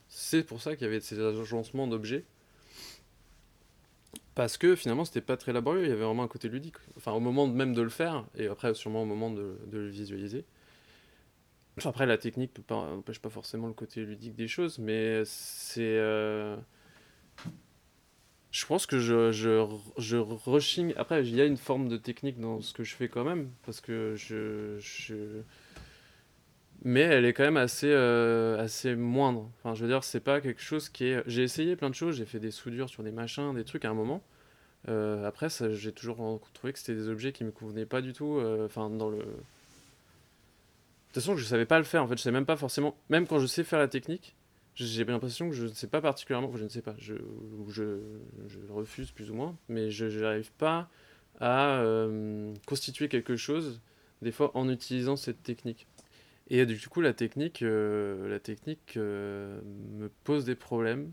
c'est 0.08 0.44
pour, 0.44 0.62
ça 0.62 0.76
qu'il 0.76 0.86
y 0.86 0.90
avait 0.90 1.00
ces 1.00 1.20
agencements 1.20 1.88
d'objets. 1.88 2.26
Parce 4.36 4.58
que 4.58 4.76
finalement, 4.76 5.06
c'était 5.06 5.22
pas 5.22 5.38
très 5.38 5.54
laborieux, 5.54 5.84
il 5.84 5.90
y 5.90 5.92
avait 5.92 6.04
vraiment 6.04 6.24
un 6.24 6.28
côté 6.28 6.50
ludique. 6.50 6.76
Enfin, 6.98 7.12
au 7.12 7.20
moment 7.20 7.48
même 7.48 7.74
de 7.74 7.82
le 7.82 7.90
faire, 7.90 8.26
et 8.36 8.48
après, 8.48 8.74
sûrement 8.74 9.04
au 9.04 9.06
moment 9.06 9.32
de, 9.32 9.58
le 9.72 9.88
visualiser. 9.88 10.46
après, 11.84 12.06
la 12.06 12.18
technique 12.18 12.52
n'empêche 12.70 13.20
pas 13.20 13.30
forcément 13.30 13.68
le 13.68 13.74
côté 13.74 14.04
ludique 14.06 14.36
des 14.36 14.48
choses, 14.48 14.80
mais 14.80 15.24
c'est. 15.26 15.98
Euh, 15.98 16.58
je 18.52 18.66
pense 18.66 18.86
que 18.86 19.00
je, 19.00 19.32
je, 19.32 19.66
je 19.98 20.18
rechigne. 20.18 20.94
Après, 20.98 21.26
il 21.26 21.36
y 21.36 21.42
a 21.42 21.46
une 21.46 21.58
forme 21.58 21.88
de 21.88 21.98
technique 21.98 22.40
dans 22.40 22.62
ce 22.62 22.74
que 22.74 22.84
je 22.84 22.96
fais 22.96 23.08
quand 23.08 23.24
même, 23.24 23.52
parce 23.66 23.80
que 23.80 24.16
je. 24.16 24.78
je... 24.80 25.42
Mais 26.84 27.02
elle 27.02 27.26
est 27.26 27.34
quand 27.34 27.44
même 27.44 27.58
assez, 27.58 27.92
euh, 27.92 28.58
assez 28.58 28.96
moindre. 28.96 29.50
Enfin, 29.58 29.76
je 29.76 29.82
veux 29.84 29.90
dire, 29.90 30.04
c'est 30.04 30.22
pas 30.22 30.40
quelque 30.40 30.62
chose 30.62 30.88
qui 30.88 31.06
est. 31.06 31.24
J'ai 31.28 31.44
essayé 31.44 31.76
plein 31.76 31.90
de 31.90 31.96
choses, 31.96 32.16
j'ai 32.16 32.26
fait 32.26 32.40
des 32.40 32.52
soudures 32.52 32.90
sur 32.90 33.04
des 33.04 33.12
machins, 33.12 33.54
des 33.54 33.66
trucs 33.66 33.84
à 33.84 33.90
un 33.90 33.94
moment. 33.94 34.24
Euh, 34.88 35.28
après, 35.28 35.50
j'ai 35.74 35.92
toujours 35.92 36.40
trouvé 36.54 36.72
que 36.72 36.80
c'était 36.80 36.96
des 36.96 37.10
objets 37.10 37.34
qui 37.34 37.44
me 37.44 37.52
convenaient 37.52 37.86
pas 37.86 38.02
du 38.02 38.14
tout. 38.14 38.38
Euh, 38.38 38.66
enfin, 38.66 38.90
dans 38.90 39.10
le. 39.10 39.18
De 39.18 39.24
toute 41.14 41.24
façon, 41.24 41.36
je 41.36 41.44
savais 41.44 41.66
pas 41.66 41.80
le 41.80 41.84
faire 41.84 42.04
en 42.04 42.08
fait. 42.08 42.18
Je 42.18 42.22
sais 42.22 42.32
même 42.32 42.46
pas 42.46 42.56
forcément. 42.56 42.96
Même 43.10 43.28
quand 43.28 43.40
je 43.40 43.48
sais 43.48 43.66
faire 43.66 43.80
la 43.80 43.90
technique, 43.90 44.36
j'ai 44.76 45.04
l'impression 45.04 45.50
que 45.50 45.56
je 45.56 45.66
ne 45.66 45.74
sais 45.74 45.88
pas 45.88 46.00
particulièrement, 46.00 46.56
je 46.56 46.64
ne 46.64 46.70
sais 46.70 46.82
pas, 46.82 46.96
je, 46.98 47.16
je, 47.68 47.84
refuse 48.70 49.12
plus 49.12 49.30
ou 49.32 49.34
moins, 49.34 49.58
mais 49.68 49.92
je 49.92 50.06
n'arrive 50.06 50.52
pas 50.54 50.88
à 51.42 51.84
constituer 52.66 53.10
quelque 53.10 53.36
chose, 53.36 53.82
des 54.22 54.32
fois 54.32 54.52
en 54.56 54.70
utilisant 54.70 55.18
cette 55.18 55.44
technique. 55.44 55.88
Et 56.50 56.66
du 56.66 56.90
coup, 56.90 57.02
la 57.02 57.14
technique, 57.14 57.62
euh, 57.62 58.28
la 58.28 58.40
technique 58.40 58.96
euh, 58.98 59.62
me 59.98 60.10
pose 60.24 60.46
des 60.46 60.56
problèmes, 60.56 61.12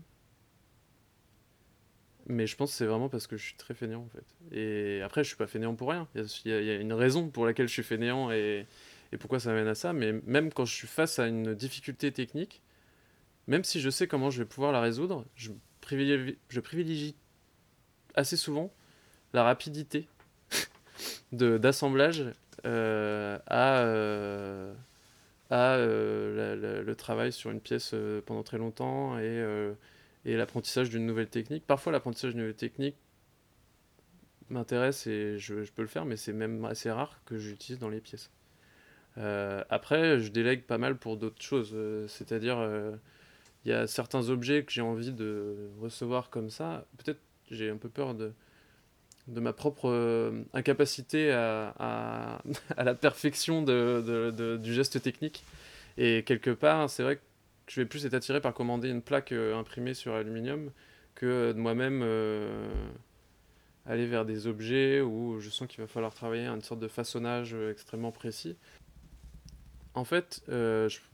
mais 2.25 2.47
je 2.47 2.55
pense 2.55 2.71
que 2.71 2.77
c'est 2.77 2.85
vraiment 2.85 3.07
parce 3.07 3.27
que 3.27 3.37
je 3.37 3.43
suis 3.43 3.55
très 3.55 3.73
fainéant 3.73 4.01
en 4.01 4.09
fait. 4.09 4.25
Et 4.55 5.01
après, 5.01 5.23
je 5.23 5.29
suis 5.29 5.37
pas 5.37 5.47
fainéant 5.47 5.75
pour 5.75 5.89
rien. 5.89 6.07
Il 6.15 6.51
y, 6.51 6.53
a 6.53 6.75
une 6.75 6.93
raison 6.93 7.29
pour 7.29 7.45
laquelle 7.45 7.67
je 7.67 7.73
suis 7.73 7.83
fainéant 7.83 8.31
et, 8.31 8.65
et 9.11 9.17
pourquoi 9.17 9.39
ça 9.39 9.51
m'amène 9.51 9.67
à 9.67 9.75
ça. 9.75 9.93
Mais 9.93 10.13
même 10.25 10.51
quand 10.51 10.65
je 10.65 10.73
suis 10.73 10.87
face 10.87 11.19
à 11.19 11.27
une 11.27 11.53
difficulté 11.53 12.11
technique, 12.11 12.61
même 13.47 13.63
si 13.63 13.79
je 13.79 13.89
sais 13.89 14.07
comment 14.07 14.29
je 14.29 14.39
vais 14.39 14.47
pouvoir 14.47 14.71
la 14.71 14.81
résoudre, 14.81 15.25
je 15.35 15.51
privilégie, 15.81 16.37
je 16.49 16.59
privilégie 16.59 17.15
assez 18.15 18.35
souvent 18.35 18.73
la 19.33 19.43
rapidité 19.43 20.07
d'assemblage 21.31 22.25
euh, 22.65 23.37
à, 23.47 23.83
euh, 25.51 25.55
à 25.55 25.77
euh, 25.77 26.83
le 26.83 26.95
travail 26.95 27.31
sur 27.31 27.51
une 27.51 27.61
pièce 27.61 27.95
pendant 28.25 28.43
très 28.43 28.57
longtemps 28.57 29.17
et, 29.19 29.43
et 30.25 30.35
l'apprentissage 30.35 30.89
d'une 30.89 31.05
nouvelle 31.05 31.29
technique. 31.29 31.65
Parfois, 31.65 31.91
l'apprentissage 31.91 32.31
d'une 32.31 32.41
nouvelle 32.41 32.55
technique 32.55 32.95
m'intéresse 34.49 35.07
et 35.07 35.37
je, 35.37 35.63
je, 35.63 35.71
peux 35.71 35.81
le 35.81 35.87
faire, 35.87 36.05
mais 36.05 36.17
c'est 36.17 36.33
même 36.33 36.63
assez 36.65 36.89
rare 36.89 37.19
que 37.25 37.37
j'utilise 37.37 37.79
dans 37.79 37.89
les 37.89 38.01
pièces. 38.01 38.31
après, 39.17 40.19
je 40.19 40.31
délègue 40.31 40.63
pas 40.63 40.77
mal 40.77 40.97
pour 40.97 41.17
d'autres 41.17 41.41
choses, 41.41 41.75
c'est-à-dire 42.07 42.57
il 43.65 43.71
y 43.71 43.73
a 43.73 43.87
certains 43.87 44.29
objets 44.29 44.63
que 44.63 44.71
j'ai 44.71 44.81
envie 44.81 45.11
de 45.11 45.69
recevoir 45.81 46.29
comme 46.29 46.49
ça. 46.49 46.85
Peut-être 46.97 47.19
j'ai 47.49 47.69
un 47.69 47.77
peu 47.77 47.89
peur 47.89 48.13
de, 48.13 48.33
de 49.27 49.39
ma 49.39 49.53
propre 49.53 49.89
euh, 49.89 50.43
incapacité 50.53 51.31
à, 51.31 51.73
à, 51.79 52.41
la 52.83 52.95
perfection 52.95 53.61
de, 53.61 54.31
de, 54.31 54.57
du 54.57 54.73
geste 54.73 55.01
technique. 55.01 55.43
Et 55.97 56.23
quelque 56.23 56.51
part, 56.51 56.89
c'est 56.89 57.03
vrai 57.03 57.17
que 57.17 57.21
je 57.67 57.81
vais 57.81 57.85
plus 57.85 58.05
être 58.05 58.13
attiré 58.13 58.39
par 58.39 58.53
commander 58.53 58.89
une 58.89 59.01
plaque 59.01 59.31
euh, 59.31 59.57
imprimée 59.57 59.93
sur 59.93 60.13
aluminium 60.13 60.71
que 61.15 61.51
de 61.51 61.59
moi-même 61.59 62.01
euh, 62.03 62.69
aller 63.85 64.05
vers 64.05 64.25
des 64.25 64.47
objets 64.47 65.01
où 65.01 65.39
je 65.39 65.49
sens 65.49 65.67
qu'il 65.67 65.81
va 65.81 65.87
falloir 65.87 66.13
travailler 66.13 66.45
une 66.47 66.61
sorte 66.61 66.79
de 66.79 66.87
façonnage 66.87 67.55
extrêmement 67.71 68.11
précis. 68.11 68.55
En 69.95 70.03
fait, 70.03 70.43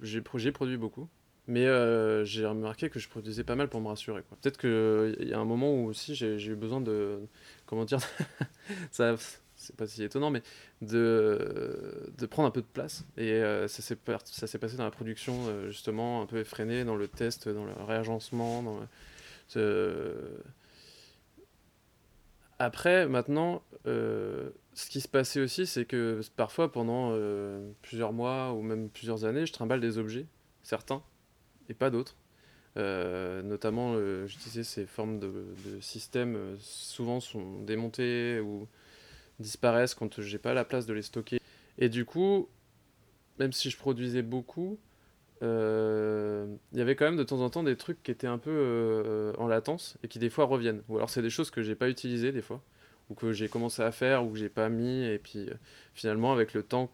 j'ai 0.02 0.22
produit 0.22 0.76
beaucoup. 0.76 1.08
Mais 1.48 1.68
euh, 1.68 2.24
j'ai 2.24 2.46
remarqué 2.46 2.90
que 2.90 3.00
je 3.00 3.10
produisais 3.10 3.44
pas 3.44 3.56
mal 3.56 3.68
pour 3.68 3.82
me 3.82 3.88
rassurer. 3.88 4.22
Peut-être 4.42 4.58
qu'il 4.58 5.28
y 5.28 5.34
a 5.34 5.40
un 5.40 5.46
moment 5.46 5.74
où 5.74 5.88
aussi 5.88 6.16
j'ai 6.16 6.38
eu 6.38 6.56
besoin 6.56 6.80
de. 6.80 7.20
Comment 7.66 7.86
dire 7.86 8.00
Ça 8.92 9.16
c'est 9.56 9.76
pas 9.76 9.88
si 9.88 10.04
étonnant, 10.04 10.30
mais 10.30 10.42
de, 10.82 12.12
de 12.18 12.26
prendre 12.26 12.48
un 12.48 12.52
peu 12.52 12.62
de 12.62 12.68
place. 12.68 13.06
Et 13.18 13.32
euh, 13.32 13.68
ça 13.68 13.82
s'est 13.82 14.58
passé 14.60 14.78
dans 14.78 14.84
la 14.84 14.92
production, 14.92 15.36
euh, 15.48 15.70
justement, 15.70 16.22
un 16.22 16.26
peu 16.26 16.38
effréné, 16.40 16.84
dans 16.84 16.96
le 16.96 17.08
test, 17.08 17.48
dans 17.48 17.66
le 17.66 17.74
réagencement. 17.88 18.82
Après, 22.60 23.08
maintenant, 23.08 23.64
ce 23.86 24.90
qui 24.90 25.02
se 25.02 25.08
passait 25.08 25.42
aussi, 25.42 25.66
c'est 25.66 25.86
que 25.86 26.22
parfois, 26.36 26.72
pendant 26.72 27.18
plusieurs 27.82 28.14
mois 28.14 28.54
ou 28.54 28.62
même 28.62 28.90
plusieurs 28.90 29.26
années, 29.26 29.46
je 29.46 29.54
trimballe 29.54 29.82
des 29.82 29.98
objets, 29.98 30.26
certains, 30.64 31.04
et 31.70 31.74
pas 31.74 31.90
d'autres. 31.90 32.16
Euh, 32.78 33.44
notamment, 33.44 33.94
euh, 33.96 34.26
je 34.28 34.38
disais, 34.38 34.64
ces 34.64 34.86
formes 34.86 35.20
de, 35.20 35.32
systèmes 35.80 36.36
euh, 36.36 36.56
souvent 36.60 37.20
sont 37.20 37.60
démontées 37.62 38.40
ou 38.40 38.68
disparaissent 39.40 39.94
quand 39.94 40.22
j'ai 40.22 40.38
pas 40.40 40.54
la 40.54 40.66
place 40.66 40.86
de 40.86 40.94
les 40.94 41.02
stocker. 41.02 41.40
Et 41.78 41.90
du 41.90 42.06
coup, 42.06 42.50
même 43.40 43.52
si 43.52 43.70
je 43.70 43.78
produisais 43.78 44.22
beaucoup, 44.22 44.80
il 45.42 45.50
y 46.72 46.82
avait 46.82 46.96
quand 46.96 47.04
même 47.04 47.18
de 47.18 47.24
temps 47.24 47.42
en 47.42 47.50
temps 47.50 47.64
des 47.64 47.76
trucs 47.76 48.02
qui 48.02 48.12
étaient 48.12 48.28
un 48.28 48.38
peu 48.38 49.34
en 49.38 49.48
latence 49.48 49.98
et 50.02 50.08
qui 50.08 50.18
des 50.18 50.30
fois 50.30 50.46
reviennent. 50.46 50.82
Ou 50.88 50.96
alors 50.96 51.10
c'est 51.10 51.22
des 51.22 51.30
choses 51.30 51.52
que 51.52 51.62
j'ai 51.62 51.76
pas 51.76 51.90
utilisées 51.90 52.32
des 52.32 52.42
fois, 52.42 52.62
ou 53.10 53.14
que 53.14 53.34
j'ai 53.34 53.50
commencé 53.50 53.82
à 53.82 53.92
faire 53.92 54.24
ou 54.26 54.32
que 54.32 54.38
j'ai 54.38 54.48
pas 54.48 54.70
mis, 54.70 55.04
et 55.04 55.20
puis 55.20 55.50
finalement 55.94 56.32
avec 56.32 56.54
le 56.54 56.64
temps 56.64 56.90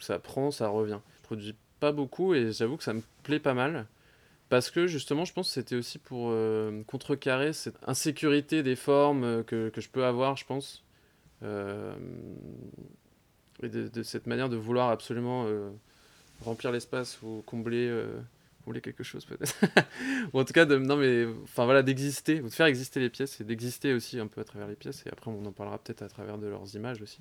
ça 0.00 0.18
prend, 0.18 0.50
ça 0.50 0.68
revient. 0.68 0.98
Je 1.18 1.22
produis 1.22 1.54
pas 1.78 1.92
beaucoup 1.92 2.34
et 2.34 2.52
j'avoue 2.52 2.76
que 2.76 2.84
ça 2.84 2.92
me 2.92 3.02
plaît 3.22 3.40
pas 3.40 3.54
mal. 3.54 3.86
Parce 4.48 4.70
que 4.70 4.86
justement, 4.86 5.24
je 5.24 5.32
pense 5.32 5.48
que 5.48 5.54
c'était 5.54 5.76
aussi 5.76 5.98
pour 5.98 6.28
euh, 6.30 6.82
contrecarrer 6.86 7.52
cette 7.52 7.76
insécurité 7.86 8.62
des 8.62 8.76
formes 8.76 9.24
euh, 9.24 9.42
que, 9.42 9.68
que, 9.68 9.80
je 9.80 9.90
peux 9.90 10.04
avoir, 10.04 10.36
je 10.36 10.46
pense. 10.46 10.84
Euh, 11.42 11.94
et 13.62 13.68
de, 13.68 14.02
cette 14.02 14.26
manière 14.26 14.48
de 14.48 14.56
vouloir 14.56 14.88
absolument 14.90 15.46
remplir 16.44 16.70
l'espace 16.70 17.20
ou 17.22 17.42
combler, 17.44 17.92
combler 18.64 18.80
quelque 18.80 19.02
chose 19.02 19.24
peut-être. 19.24 19.56
ou 20.32 20.38
en 20.38 20.44
tout 20.44 20.52
cas, 20.52 20.64
de, 20.64 20.76
non 20.76 20.96
mais, 20.96 21.26
enfin 21.42 21.64
voilà, 21.64 21.82
d'exister, 21.82 22.38
de 22.38 22.48
faire 22.50 22.66
exister 22.66 23.00
les 23.00 23.10
pièces 23.10 23.40
et 23.40 23.44
d'exister 23.44 23.94
aussi 23.94 24.20
un 24.20 24.28
peu 24.28 24.40
à 24.40 24.44
travers 24.44 24.68
les 24.68 24.76
pièces. 24.76 25.04
Et 25.06 25.10
après, 25.10 25.28
on 25.28 25.44
en 25.44 25.50
parlera 25.50 25.78
peut-être 25.78 26.02
à 26.02 26.08
travers 26.08 26.38
de 26.38 26.46
leurs 26.46 26.72
images 26.76 27.02
aussi. 27.02 27.20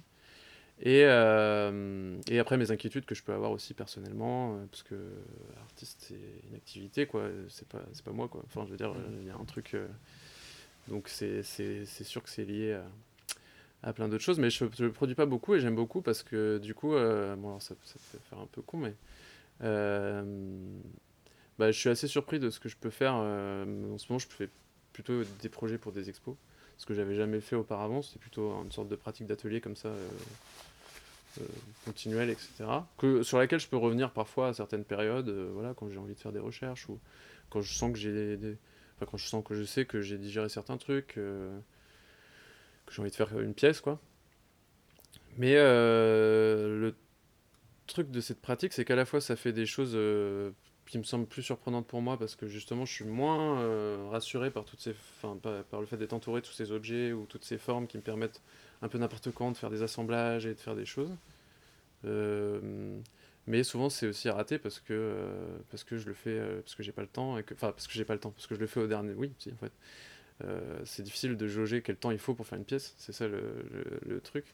Et, 0.80 1.04
euh, 1.06 2.20
et 2.30 2.38
après, 2.40 2.58
mes 2.58 2.70
inquiétudes 2.72 3.06
que 3.06 3.16
je 3.16 3.24
peux 3.24 3.34
avoir 3.34 3.52
aussi 3.52 3.74
personnellement, 3.74 4.56
euh, 4.58 4.66
parce 4.70 4.84
que 4.84 4.96
artiste, 5.64 6.06
c'est 6.08 6.20
une 6.50 6.56
activité, 6.56 7.08
quoi. 7.08 7.28
C'est 7.50 7.68
pas, 7.68 7.82
pas 8.06 8.12
moi, 8.12 8.28
quoi. 8.28 8.44
Enfin, 8.46 8.64
je 8.66 8.72
veux 8.72 8.78
dire, 8.78 8.94
il 9.22 9.28
y 9.28 9.32
a 9.32 9.36
un 9.36 9.46
truc. 9.46 9.74
euh, 9.74 9.88
donc, 10.88 11.10
c'est, 11.10 11.44
sûr 12.04 12.24
que 12.24 12.30
c'est 12.30 12.46
lié 12.46 12.80
à, 13.84 13.94
plein 13.94 14.08
d'autres 14.08 14.24
choses. 14.24 14.40
Mais 14.40 14.50
je 14.50 14.66
ne 14.66 14.90
produis 14.90 15.16
pas 15.16 15.26
beaucoup 15.26 15.56
et 15.56 15.60
j'aime 15.60 15.76
beaucoup 15.76 16.02
parce 16.02 16.24
que 16.24 16.60
du 16.60 16.74
coup, 16.76 16.94
euh, 16.96 17.36
bon, 17.36 17.50
alors 17.50 17.62
ça, 17.62 17.76
ça 17.84 17.96
peut 18.12 18.20
faire 18.30 18.40
un 18.40 18.48
peu 18.48 18.62
con, 18.62 18.78
mais. 18.78 18.96
euh, 19.64 20.80
bah, 21.60 21.72
je 21.72 21.80
suis 21.80 21.90
assez 21.90 22.08
surpris 22.08 22.40
de 22.40 22.50
ce 22.50 22.60
que 22.60 22.70
je 22.70 22.78
peux 22.78 22.90
faire. 22.90 23.16
euh, 23.18 23.94
en 23.94 23.98
ce 23.98 24.08
moment, 24.10 24.20
je 24.20 24.28
fais 24.28 24.50
plutôt 24.94 25.24
des 25.42 25.50
projets 25.50 25.78
pour 25.78 25.92
des 25.92 26.10
expos. 26.10 26.36
Ce 26.78 26.86
que 26.86 26.94
j'avais 26.94 27.16
jamais 27.16 27.42
fait 27.42 27.56
auparavant, 27.56 28.02
c'était 28.02 28.20
plutôt 28.20 28.52
une 28.64 28.72
sorte 28.72 28.88
de 28.88 28.96
pratique 28.96 29.26
d'atelier 29.26 29.62
comme 29.62 29.76
ça, 29.76 29.90
euh, 29.90 30.10
euh, 31.42 31.46
continuelle, 31.86 32.30
etc. 32.30 32.66
Que, 32.98 33.24
sur 33.24 33.40
laquelle 33.40 33.60
je 33.60 33.68
peux 33.68 33.78
revenir 33.78 34.12
parfois 34.12 34.50
à 34.50 34.54
certaines 34.54 34.84
périodes, 34.84 35.30
euh, 35.30 35.50
voilà, 35.54 35.74
quand 35.74 35.90
j'ai 35.90 35.98
envie 35.98 36.14
de 36.14 36.20
faire 36.20 36.32
des 36.32 36.40
recherches 36.40 36.88
ou 36.88 37.00
quand 37.50 37.62
je 37.62 37.74
sens 37.74 37.92
que 37.92 37.98
j'ai 37.98 38.38
des, 38.38 38.58
enfin, 38.96 39.08
quand 39.10 39.18
je 39.18 39.28
sens 39.28 39.44
que 39.44 39.56
je 39.56 39.64
sais 39.64 39.86
que 39.86 40.02
j'ai 40.02 40.18
digéré 40.18 40.50
certains 40.50 40.78
trucs, 40.78 41.16
que 41.16 41.60
j'ai 42.92 43.02
envie 43.02 43.12
de 43.12 43.16
faire 43.16 43.40
une 43.40 43.54
pièce, 43.54 43.82
quoi. 43.82 44.00
Mais 45.38 45.56
le 45.56 46.94
truc 47.88 48.12
de 48.12 48.22
cette 48.22 48.42
pratique, 48.42 48.74
c'est 48.74 48.86
qu'à 48.86 48.96
la 48.96 49.06
fois 49.06 49.22
ça 49.22 49.36
fait 49.36 49.54
des 49.54 49.66
choses 49.66 49.96
qui 50.88 50.98
me 50.98 51.04
semblent 51.04 51.28
plus 51.28 51.44
surprenantes 51.44 51.88
pour 51.88 52.02
moi 52.02 52.18
parce 52.18 52.36
que 52.36 52.48
justement 52.48 52.86
je 52.86 52.94
suis 52.94 53.06
moins 53.06 53.60
euh, 53.60 54.08
rassuré 54.10 54.52
par 54.52 54.66
toutes 54.66 54.82
ces, 54.82 54.92
enfin, 54.92 55.38
par, 55.70 55.80
le 55.80 55.86
fait 55.86 55.98
d'être 55.98 56.14
entouré 56.14 56.42
de 56.42 56.46
tous 56.46 56.54
ces 56.54 56.72
objets 56.72 57.14
ou 57.14 57.26
toutes 57.26 57.46
ces 57.46 57.58
formes 57.58 57.88
qui 57.88 57.98
me 57.98 58.02
permettent 58.04 58.42
un 58.82 58.88
peu 58.88 58.98
n'importe 58.98 59.32
quand 59.32 59.52
de 59.52 59.58
faire 59.58 59.70
des 59.70 59.84
assemblages 59.84 60.46
et 60.46 60.54
de 60.54 60.60
faire 60.60 60.76
des 60.76 60.86
choses. 60.86 61.12
Euh, 62.06 63.00
mais 63.48 63.64
souvent 63.64 63.90
c'est 63.90 64.08
aussi 64.08 64.30
raté 64.30 64.60
parce 64.60 64.80
que 64.80 64.94
euh, 64.94 65.58
parce 65.72 65.84
que 65.84 65.98
je 65.98 66.08
le 66.08 66.14
fais 66.14 66.40
parce 66.62 66.76
que 66.76 66.84
j'ai 66.84 66.92
pas 66.92 67.02
le 67.02 67.08
temps 67.08 67.38
et 67.38 67.44
que 67.44 67.54
enfin 67.54 67.72
parce 67.72 67.88
que 67.88 67.94
j'ai 67.94 68.06
pas 68.06 68.14
le 68.14 68.20
temps 68.20 68.32
parce 68.32 68.48
que 68.48 68.56
je 68.56 68.60
le 68.60 68.68
fais 68.68 68.80
au 68.80 68.88
dernier 68.88 69.14
oui 69.14 69.32
en 69.52 69.58
fait 69.58 69.72
c'est 70.84 71.02
difficile 71.02 71.36
de 71.38 71.48
jauger 71.48 71.82
quel 71.82 71.96
temps 71.96 72.12
il 72.12 72.20
faut 72.20 72.36
pour 72.36 72.46
faire 72.46 72.60
une 72.60 72.66
pièce 72.66 72.94
c'est 72.98 73.14
ça 73.14 73.28
le- 73.28 73.66
le 74.06 74.22
truc 74.22 74.46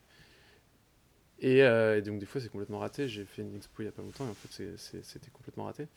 et, 1.44 1.62
euh, 1.62 1.98
et 1.98 2.02
donc 2.02 2.20
des 2.20 2.26
fois 2.26 2.40
c'est 2.40 2.50
complètement 2.50 2.80
raté. 2.80 3.08
J'ai 3.10 3.26
fait 3.26 3.42
une 3.42 3.56
expo 3.56 3.84
il 3.84 3.86
y 3.86 3.90
a 3.90 3.92
pas 3.92 4.02
longtemps 4.02 4.26
et 4.26 4.30
en 4.30 4.34
fait 4.34 4.78
c'était 4.78 5.30
complètement 5.32 5.66
raté. 5.66 5.88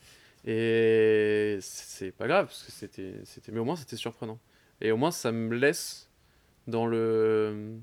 Et 0.45 1.57
c'est 1.61 2.11
pas 2.11 2.27
grave 2.27 2.47
parce 2.47 2.63
que 2.63 2.71
c'était, 2.71 3.23
mais 3.51 3.59
au 3.59 3.65
moins 3.65 3.77
c'était 3.77 3.95
surprenant. 3.95 4.39
Et 4.81 4.91
au 4.91 4.97
moins 4.97 5.11
ça 5.11 5.31
me 5.31 5.55
laisse 5.55 6.09
dans 6.67 6.85
le, 6.85 7.77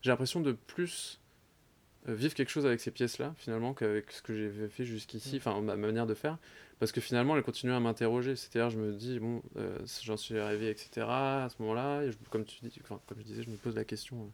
j'ai 0.00 0.10
l'impression 0.10 0.40
de 0.40 0.52
plus 0.52 1.20
euh, 2.08 2.14
vivre 2.14 2.32
quelque 2.32 2.48
chose 2.48 2.64
avec 2.64 2.80
ces 2.80 2.90
pièces-là 2.90 3.34
finalement 3.36 3.74
qu'avec 3.74 4.10
ce 4.10 4.22
que 4.22 4.34
j'ai 4.34 4.68
fait 4.68 4.86
jusqu'ici, 4.86 5.36
enfin 5.36 5.60
ma 5.60 5.76
manière 5.76 6.06
de 6.06 6.14
faire, 6.14 6.38
parce 6.78 6.92
que 6.92 7.02
finalement 7.02 7.36
elle 7.36 7.42
continue 7.42 7.72
à 7.72 7.80
m'interroger. 7.80 8.36
C'est-à-dire 8.36 8.70
je 8.70 8.78
me 8.78 8.94
dis 8.94 9.18
bon, 9.18 9.42
euh, 9.56 9.78
j'en 10.02 10.16
suis 10.16 10.38
arrivé, 10.38 10.70
etc. 10.70 11.06
À 11.06 11.48
ce 11.50 11.60
moment-là, 11.60 12.04
comme 12.30 12.46
tu 12.46 12.58
dis, 12.62 12.80
enfin, 12.82 12.98
comme 13.06 13.18
je 13.18 13.24
disais, 13.24 13.42
je 13.42 13.50
me 13.50 13.56
pose 13.56 13.76
la 13.76 13.84
question 13.84 14.32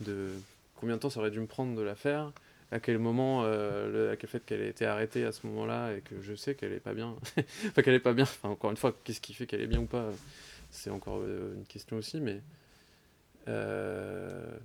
de 0.00 0.32
combien 0.78 0.96
de 0.96 1.00
temps 1.00 1.10
ça 1.10 1.20
aurait 1.20 1.30
dû 1.30 1.40
me 1.40 1.46
prendre 1.46 1.76
de 1.76 1.82
la 1.82 1.94
faire, 1.94 2.32
à 2.70 2.80
quel 2.80 2.98
moment, 2.98 3.42
euh, 3.44 3.90
le- 3.90 4.10
à 4.10 4.16
quel 4.16 4.28
fait 4.30 4.44
qu'elle 4.44 4.60
ait 4.62 4.68
été 4.68 4.86
arrêtée 4.86 5.24
à 5.24 5.32
ce 5.32 5.46
moment-là 5.46 5.94
et 5.96 6.00
que 6.02 6.20
je 6.20 6.34
sais 6.34 6.54
qu'elle 6.54 6.72
est 6.72 6.80
pas 6.80 6.94
bien. 6.94 7.16
enfin, 7.68 7.82
qu'elle 7.82 7.94
est 7.94 8.00
pas 8.00 8.12
bien, 8.14 8.24
enfin, 8.24 8.50
encore 8.50 8.70
une 8.70 8.76
fois, 8.76 8.94
qu'est-ce 9.04 9.20
qui 9.20 9.34
fait 9.34 9.46
qu'elle 9.46 9.60
est 9.62 9.66
bien 9.66 9.80
ou 9.80 9.86
pas 9.86 10.10
C'est 10.70 10.90
encore 10.90 11.20
euh, 11.22 11.54
une 11.54 11.64
question 11.66 11.96
aussi, 11.96 12.20
mais. 12.20 12.40
euh, 13.48 14.58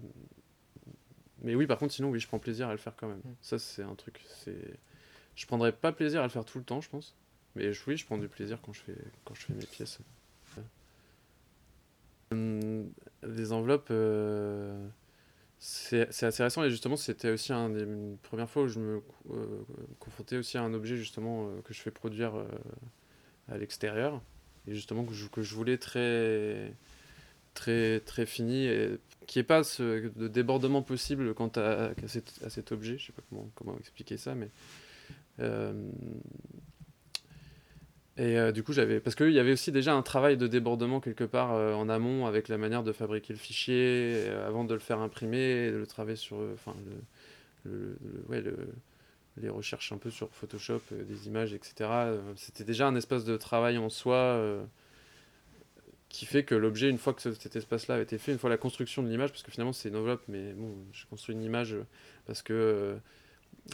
Mais 1.41 1.55
oui, 1.55 1.67
par 1.67 1.77
contre, 1.77 1.93
sinon, 1.93 2.09
oui, 2.09 2.19
je 2.19 2.27
prends 2.27 2.39
plaisir 2.39 2.67
à 2.67 2.71
le 2.71 2.77
faire 2.77 2.95
quand 2.95 3.07
même. 3.07 3.17
Mm. 3.19 3.35
Ça, 3.41 3.59
c'est 3.59 3.83
un 3.83 3.95
truc. 3.95 4.21
c'est 4.43 4.57
Je 5.35 5.45
prendrais 5.45 5.71
pas 5.71 5.91
plaisir 5.91 6.21
à 6.21 6.23
le 6.23 6.29
faire 6.29 6.45
tout 6.45 6.57
le 6.57 6.63
temps, 6.63 6.81
je 6.81 6.89
pense. 6.89 7.15
Mais 7.55 7.71
oui, 7.87 7.97
je 7.97 8.05
prends 8.05 8.17
du 8.17 8.27
plaisir 8.27 8.59
quand 8.61 8.73
je 8.73 8.81
fais, 8.81 8.95
quand 9.25 9.35
je 9.35 9.41
fais 9.45 9.53
mes 9.53 9.65
pièces. 9.65 9.99
Des 12.31 13.53
enveloppes. 13.53 13.89
euh, 13.91 14.87
c'est 15.65 16.25
assez 16.25 16.43
récent 16.43 16.61
et 16.65 16.69
justement 16.69 16.97
c'était 16.97 17.29
aussi 17.29 17.53
un 17.53 17.69
des 17.69 17.83
une 17.83 18.17
première 18.17 18.49
fois 18.49 18.63
où 18.63 18.67
je 18.67 18.79
me 18.79 19.01
euh, 19.31 19.63
confrontais 19.97 20.35
aussi 20.35 20.57
à 20.57 20.61
un 20.61 20.73
objet 20.73 20.97
justement 20.97 21.47
euh, 21.47 21.61
que 21.61 21.73
je 21.73 21.79
fais 21.79 21.89
produire 21.89 22.35
euh, 22.35 22.45
à 23.47 23.57
l'extérieur. 23.57 24.21
Et 24.67 24.75
justement 24.75 25.05
que 25.05 25.13
je, 25.13 25.25
que 25.29 25.41
je 25.41 25.55
voulais 25.55 25.77
très 25.77 26.73
très 27.53 28.01
très 28.01 28.25
fini 28.25 28.65
et 28.65 28.99
qui 29.25 29.39
est 29.39 29.43
pas 29.43 29.61
de 29.61 30.27
débordement 30.27 30.81
possible 30.81 31.33
quant 31.33 31.51
à, 31.55 31.91
à 31.91 32.07
cet, 32.07 32.41
à 32.45 32.49
cet 32.49 32.73
objet. 32.73 32.97
Je 32.97 33.05
sais 33.05 33.13
pas 33.13 33.21
comment 33.29 33.49
comment 33.55 33.77
expliquer 33.79 34.17
ça 34.17 34.35
mais 34.35 34.49
et 38.17 38.37
euh, 38.37 38.51
du 38.51 38.63
coup, 38.63 38.73
j'avais. 38.73 38.99
Parce 38.99 39.15
qu'il 39.15 39.31
y 39.31 39.39
avait 39.39 39.53
aussi 39.53 39.71
déjà 39.71 39.93
un 39.95 40.03
travail 40.03 40.37
de 40.37 40.45
débordement 40.47 40.99
quelque 40.99 41.23
part 41.23 41.53
euh, 41.53 41.73
en 41.73 41.89
amont 41.89 42.25
avec 42.27 42.47
la 42.47 42.57
manière 42.59 42.83
de 42.83 42.91
fabriquer 42.91 43.33
le 43.33 43.39
fichier, 43.39 44.13
euh, 44.27 44.47
avant 44.47 44.63
de 44.65 44.73
le 44.73 44.79
faire 44.79 44.99
imprimer, 44.99 45.71
de 45.71 45.77
le 45.77 45.87
travail 45.87 46.17
sur. 46.17 46.37
Enfin, 46.53 46.75
le, 47.65 47.71
le- 47.71 47.97
le- 48.03 48.25
ouais, 48.29 48.41
le- 48.41 48.57
les 49.37 49.49
recherches 49.49 49.91
un 49.93 49.97
peu 49.97 50.11
sur 50.11 50.29
Photoshop, 50.33 50.81
des 50.91 51.27
images, 51.27 51.53
etc. 51.53 52.11
C'était 52.37 52.63
déjà 52.65 52.87
un 52.87 52.95
espace 52.95 53.25
de 53.25 53.37
travail 53.37 53.77
en 53.79 53.89
soi 53.89 54.39
qui 56.09 56.25
fait 56.25 56.43
que 56.43 56.53
l'objet, 56.55 56.89
une 56.89 56.97
fois 56.97 57.13
que 57.13 57.21
ce- 57.21 57.33
cet 57.33 57.55
espace-là 57.55 57.95
a 57.95 57.99
été 57.99 58.17
fait, 58.17 58.31
une 58.33 58.37
fois 58.37 58.49
la 58.49 58.57
construction 58.57 59.01
de 59.03 59.09
l'image, 59.09 59.31
parce 59.31 59.41
que 59.43 59.51
finalement 59.51 59.73
c'est 59.73 59.89
une 59.89 59.95
enveloppe, 59.95 60.23
mais 60.27 60.53
bon, 60.53 60.75
je 60.91 61.05
construis 61.07 61.35
une 61.35 61.43
image 61.43 61.75
parce 62.25 62.41
que. 62.41 62.95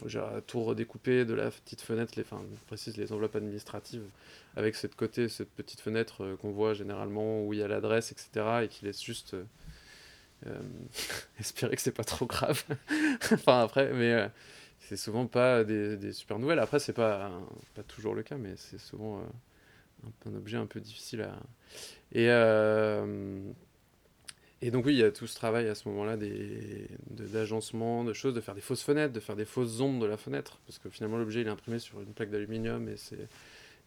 J'ai 0.06 0.22
tout 0.46 0.64
redécoupé 0.64 1.26
de 1.26 1.34
la 1.34 1.50
petite 1.50 1.82
fenêtre, 1.82 2.14
les, 2.16 2.24
enfin, 2.24 2.42
précise 2.68 2.98
les 2.98 3.12
enveloppes 3.12 3.36
administratives, 3.36 4.04
avec 4.56 4.76
cette 4.76 4.96
côté, 4.96 5.30
cette 5.30 5.50
petite 5.50 5.82
fenêtre 5.82 6.24
euh, 6.24 6.36
qu'on 6.38 6.52
voit 6.52 6.74
généralement 6.74 7.46
où 7.46 7.54
il 7.54 7.60
y 7.60 7.64
a 7.64 7.68
l'adresse, 7.68 8.12
etc., 8.12 8.62
et 8.64 8.68
qui 8.68 8.86
laisse 8.86 9.04
juste 9.04 9.34
euh, 9.34 9.44
euh, 10.48 10.60
espérer 11.40 11.76
que 11.76 11.82
c'est 11.82 11.92
pas 11.92 12.04
trop 12.04 12.28
grave. 12.28 12.64
enfin 13.32 13.62
après, 13.64 13.92
mais 13.94 14.30
c'est 14.80 14.98
souvent 14.98 15.26
pas 15.26 15.64
des, 15.64 15.98
des 15.98 16.14
super 16.14 16.40
nouvelles. 16.40 16.60
Après, 16.60 16.80
c'est 16.80 16.94
pas, 16.94 17.32
pas 17.74 17.84
toujours 17.84 18.14
le 18.14 18.24
cas, 18.24 18.38
mais 18.38 18.54
c'est 18.58 18.80
souvent 18.80 19.22
un, 20.26 20.36
objet 20.36 20.58
un 20.58 20.68
peu 20.68 20.80
difficile 20.80 21.22
à. 21.22 21.36
Et 24.62 24.72
donc 24.72 24.86
oui, 24.86 24.94
il 24.94 25.00
y 25.00 25.04
a 25.04 25.12
tout 25.12 25.28
ce 25.28 25.36
travail 25.36 25.68
à 25.68 25.76
ce 25.76 25.88
moment-là 25.90 26.18
des- 26.18 26.88
de- 27.12 27.26
d'agencement, 27.28 28.04
de, 28.04 28.14
choses, 28.14 28.34
de 28.34 28.42
faire 28.42 28.56
des 28.56 28.62
fausses 28.62 28.84
fenêtres, 28.84 29.14
de 29.14 29.20
faire 29.20 29.36
des 29.36 29.46
fausses 29.46 29.80
ombres 29.82 30.02
de 30.02 30.06
la 30.08 30.18
fenêtre, 30.18 30.60
parce 30.68 30.80
que 30.80 30.90
finalement 30.90 31.18
l'objet 31.18 31.42
il 31.42 31.48
est 31.48 31.52
imprimé 31.52 31.80
sur 31.80 32.02
une 32.02 32.14
plaque 32.14 32.30
d'aluminium 32.32 32.90
et 32.90 32.96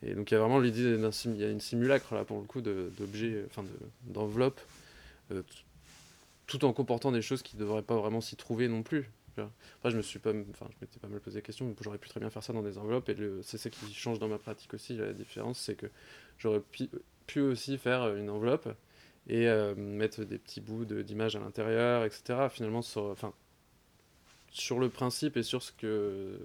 et 0.05 0.14
donc 0.14 0.31
il 0.31 0.35
y 0.35 0.37
a 0.37 0.41
vraiment 0.41 0.59
l'idée 0.59 0.99
d'un 0.99 1.11
il 1.11 1.61
simulacre 1.62 2.14
là 2.14 2.25
pour 2.25 2.38
le 2.41 2.45
coup 2.45 2.61
de- 2.61 2.91
d'objets, 2.99 3.45
enfin 3.47 3.62
de- 3.62 4.12
d'enveloppes, 4.12 4.61
euh, 5.33 5.43
tout 6.47 6.64
en 6.64 6.73
comportant 6.73 7.12
des 7.12 7.23
choses 7.23 7.43
qui 7.43 7.57
ne 7.57 7.61
devraient 7.61 7.83
pas 7.83 7.97
vraiment 7.97 8.21
s'y 8.21 8.37
trouver 8.37 8.69
non 8.69 8.83
plus. 8.83 9.11
Après 9.79 9.91
je 9.91 9.97
me 9.97 10.02
suis 10.02 10.19
pas, 10.19 10.31
enfin 10.50 10.67
je 10.71 10.76
m'étais 10.81 10.99
pas 11.00 11.09
mal 11.09 11.21
posé 11.21 11.38
la 11.38 11.43
question, 11.43 11.75
j'aurais 11.81 11.99
pu 11.99 12.09
très 12.09 12.21
bien 12.21 12.29
faire 12.29 12.43
ça 12.43 12.52
dans 12.52 12.62
des 12.62 12.76
enveloppes 12.76 13.09
et 13.09 13.17
c'est 13.43 13.57
ça 13.59 13.71
qui 13.71 13.93
change 13.95 14.19
dans 14.19 14.29
ma 14.29 14.38
pratique 14.38 14.75
aussi. 14.75 14.95
La 14.97 15.12
différence 15.14 15.59
c'est 15.59 15.75
que 15.75 15.87
j'aurais 16.38 16.61
pu 17.26 17.41
aussi 17.41 17.79
faire 17.79 18.14
une 18.14 18.29
enveloppe 18.29 18.69
et 19.29 19.49
euh, 19.49 19.75
mettre 19.75 20.25
des 20.25 20.38
petits 20.38 20.61
bouts 20.61 20.85
d'images 20.85 21.37
à 21.37 21.41
l'intérieur, 21.41 22.05
etc. 22.05 22.49
Finalement, 22.50 22.83
sur, 22.83 23.05
enfin, 23.05 23.33
sur 24.50 24.79
le 24.79 24.88
principe 24.88 25.37
et 25.37 25.43
sur 25.43 25.62
ce 25.62 25.73
que 25.73 26.38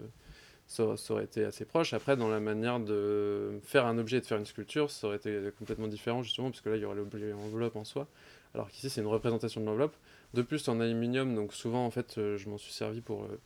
ça, 0.68 0.96
aurait 1.10 1.24
été 1.24 1.44
assez 1.44 1.66
proche. 1.66 1.94
Après, 1.94 2.18
dans 2.18 2.30
la 2.30 2.40
manière 2.40 2.80
de 2.80 3.60
faire 3.64 3.86
un 3.86 3.98
objet 3.98 4.18
et 4.18 4.22
de 4.22 4.26
faire 4.26 4.38
une 4.38 4.46
sculpture, 4.46 4.92
ça 4.92 5.08
aurait 5.08 5.18
été 5.18 5.40
complètement 5.58 5.88
différent, 5.88 6.24
justement, 6.24 6.52
parce 6.52 6.62
que 6.62 6.70
là, 6.70 6.76
il 6.76 6.82
y 6.82 6.86
aurait 6.86 6.96
l'objet 6.96 7.34
enveloppe 7.34 7.76
en 7.76 7.86
soi, 7.86 8.08
alors 8.54 8.70
qu'ici, 8.70 8.90
c'est 8.90 9.02
une 9.02 9.08
représentation 9.08 9.62
de 9.62 9.66
l'enveloppe. 9.66 9.96
De 10.34 10.42
plus, 10.42 10.68
en 10.68 10.80
aluminium, 10.80 11.36
donc 11.36 11.54
souvent, 11.54 11.86
en 11.86 11.92
fait, 11.92 12.18
euh, 12.18 12.38
je 12.38 12.50
m'en 12.50 12.58
suis 12.58 12.74
servi 12.74 13.02
pour... 13.02 13.24
euh, 13.24 13.40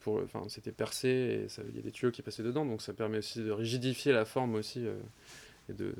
pour 0.00 0.22
enfin, 0.22 0.42
c'était 0.48 0.72
percé 0.72 1.08
et 1.08 1.46
il 1.68 1.76
y 1.76 1.78
a 1.80 1.82
des 1.82 1.90
tuyaux 1.90 2.12
qui 2.12 2.22
passaient 2.22 2.44
dedans, 2.44 2.64
donc 2.64 2.82
ça 2.82 2.92
permet 2.92 3.18
aussi 3.18 3.40
de 3.40 3.50
rigidifier 3.50 4.12
la 4.12 4.24
forme 4.24 4.54
aussi. 4.54 4.86
De, 5.74 5.94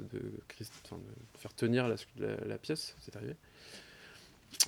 faire 1.37 1.55
tenir 1.55 1.89
la, 2.19 2.59
pièce, 2.59 2.97
c'est 3.01 3.17
arrivé. 3.17 3.35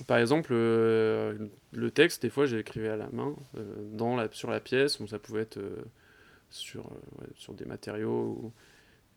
Par 0.07 0.17
exemple, 0.17 0.51
euh, 0.53 1.37
le 1.71 1.91
texte, 1.91 2.21
des 2.21 2.29
fois, 2.29 2.47
écrivé 2.51 2.89
à 2.89 2.95
la 2.95 3.09
main 3.09 3.35
euh, 3.57 3.63
dans 3.93 4.15
la, 4.15 4.29
sur 4.31 4.49
la 4.49 4.59
pièce, 4.59 4.99
donc 4.99 5.09
ça 5.09 5.19
pouvait 5.19 5.41
être 5.41 5.57
euh, 5.57 5.83
sur, 6.49 6.89
sur 7.35 7.53
des 7.53 7.65
matériaux. 7.65 8.37
ou- 8.41 8.53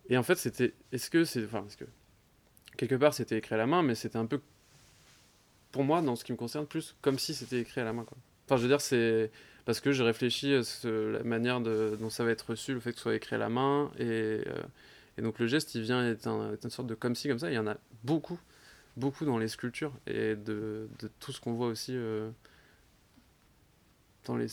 Et 0.08 0.16
en 0.16 0.22
fait, 0.22 0.36
c'était. 0.36 0.72
Est-ce 0.92 1.10
que 1.10 1.24
c'est. 1.24 1.44
Enfin, 1.44 1.66
que. 1.78 1.84
Quelque 2.76 2.96
part, 2.96 3.14
c'était 3.14 3.38
écrit 3.38 3.54
à 3.54 3.58
la 3.58 3.66
main, 3.66 3.82
mais 3.82 3.94
c'était 3.94 4.16
un 4.16 4.26
peu. 4.26 4.40
Pour 5.70 5.84
moi, 5.84 6.02
dans 6.02 6.16
ce 6.16 6.24
qui 6.24 6.32
me 6.32 6.36
concerne, 6.36 6.66
plus 6.66 6.96
comme 7.02 7.18
si 7.18 7.34
c'était 7.34 7.60
écrit 7.60 7.80
à 7.80 7.84
la 7.84 7.92
main. 7.92 8.06
Enfin, 8.46 8.56
je 8.56 8.62
veux 8.62 8.68
dire, 8.68 8.80
c'est. 8.80 9.30
parce 9.66 9.80
que 9.80 9.92
j'ai 9.92 10.02
réfléchi 10.02 10.54
à 10.54 10.62
la 10.88 11.22
manière 11.24 11.60
dont 11.60 12.10
ça 12.10 12.24
va 12.24 12.30
être 12.30 12.50
reçu, 12.50 12.72
le 12.74 12.80
fait 12.80 12.92
que 12.92 12.96
ce 12.96 13.02
soit 13.02 13.14
écrit 13.14 13.36
à 13.36 13.38
la 13.38 13.48
main. 13.50 13.90
Et, 13.98 14.40
et 15.18 15.22
donc 15.22 15.38
le 15.38 15.46
geste, 15.46 15.74
il 15.74 15.82
vient 15.82 16.06
être, 16.06 16.26
une 16.28 16.70
sorte 16.70 16.88
de 16.88 16.94
comme 16.94 17.14
si, 17.14 17.28
comme 17.28 17.38
ça. 17.38 17.50
Il 17.50 17.54
y 17.54 17.58
en 17.58 17.66
a 17.66 17.76
beaucoup, 18.02 18.38
beaucoup 18.96 19.24
dans 19.24 19.38
les 19.38 19.48
sculptures 19.48 19.92
et 20.06 20.36
de, 20.36 20.88
de 20.98 21.10
tout 21.20 21.32
ce 21.32 21.40
qu'on 21.40 21.52
voit 21.54 21.68
aussi 21.68 21.96
dans 24.24 24.36
les 24.36 24.48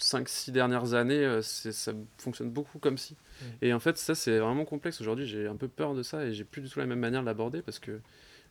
5-6 0.00 0.50
dernières 0.50 0.94
années, 0.94 1.24
euh, 1.24 1.42
ça 1.42 1.92
fonctionne 2.18 2.50
beaucoup 2.50 2.78
comme 2.78 2.98
si. 2.98 3.14
Mm. 3.14 3.44
Et 3.62 3.72
en 3.72 3.80
fait, 3.80 3.96
ça, 3.96 4.14
c'est 4.14 4.38
vraiment 4.38 4.64
complexe. 4.64 5.00
Aujourd'hui, 5.00 5.26
j'ai 5.26 5.46
un 5.46 5.56
peu 5.56 5.68
peur 5.68 5.94
de 5.94 6.02
ça 6.02 6.24
et 6.24 6.34
j'ai 6.34 6.44
plus 6.44 6.62
du 6.62 6.68
tout 6.68 6.78
la 6.78 6.86
même 6.86 6.98
manière 6.98 7.20
de 7.20 7.26
l'aborder 7.26 7.62
parce 7.62 7.78
que 7.78 8.00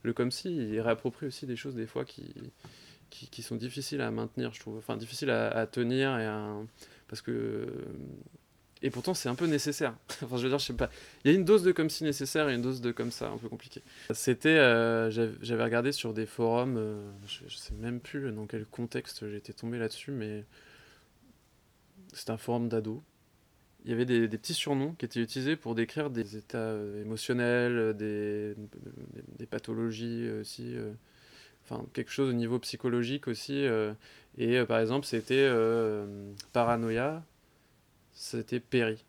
le 0.04 0.14
comme 0.14 0.32
si, 0.32 0.56
il 0.56 0.82
réapproprie 0.82 1.28
aussi 1.28 1.46
des 1.46 1.56
choses 1.56 1.76
des 1.76 1.88
fois 1.88 2.06
qui, 2.06 2.34
qui, 3.10 3.42
sont 3.42 3.56
difficiles 3.56 4.02
à 4.02 4.12
maintenir, 4.12 4.54
je 4.54 4.60
trouve. 4.60 4.78
Enfin, 4.78 4.98
difficiles 4.98 5.30
à, 5.30 5.68
tenir 5.68 6.18
et 6.18 6.28
parce 7.08 7.22
que. 7.22 7.68
Et 8.86 8.90
pourtant, 8.90 9.14
c'est 9.14 9.30
un 9.30 9.36
peu 9.36 9.46
nécessaire. 9.46 9.96
enfin, 10.24 10.36
je 10.36 10.44
veux 10.44 10.50
dire, 10.50 10.60
je 10.60 10.66
sais 10.66 10.74
pas. 10.74 10.90
Il 11.24 11.32
y 11.32 11.34
a 11.34 11.38
une 11.38 11.46
dose 11.46 11.64
de 11.64 11.72
comme 11.72 11.90
si 11.90 12.04
nécessaire 12.04 12.50
et 12.50 12.54
une 12.54 12.62
dose 12.62 12.82
de 12.82 12.92
comme 12.92 13.12
ça, 13.12 13.30
un 13.30 13.38
peu 13.38 13.48
compliqué. 13.48 13.82
C'était. 14.14 14.50
Euh, 14.50 15.10
j'avais 15.10 15.64
regardé 15.64 15.94
sur 15.94 16.14
des 16.14 16.26
forums, 16.26 16.76
euh, 16.78 17.10
je, 17.26 17.40
je, 17.48 17.56
sais 17.56 17.74
même 17.76 18.02
plus 18.02 18.30
dans 18.34 18.46
quel 18.46 18.66
contexte 18.66 19.30
j'étais 19.30 19.54
tombé 19.54 19.80
là-dessus, 19.80 20.12
mais 20.12 20.44
c'était 22.12 22.32
un 22.32 22.38
forum 22.38 22.68
d'ados. 22.68 23.00
Il 23.86 23.92
y 23.92 23.94
avait 23.94 24.06
des, 24.06 24.28
petits 24.28 24.54
surnoms 24.54 24.94
qui 24.94 25.06
étaient 25.06 25.22
utilisés 25.22 25.56
pour 25.56 25.76
décrire 25.76 26.10
des 26.10 26.36
états 26.36 26.58
euh, 26.58 27.02
émotionnels, 27.02 27.96
des, 27.96 28.56
pathologies 29.50 30.30
aussi, 30.42 30.76
enfin 31.64 31.86
quelque 31.94 32.12
chose 32.12 32.30
au 32.30 32.34
niveau 32.34 32.60
psychologique 32.60 33.28
aussi. 33.28 33.66
et 34.38 34.64
par 34.64 34.80
exemple, 34.80 35.06
c'était 35.06 35.50
paranoïa, 36.54 37.24
c'était 38.14 38.60
péri. 38.60 39.04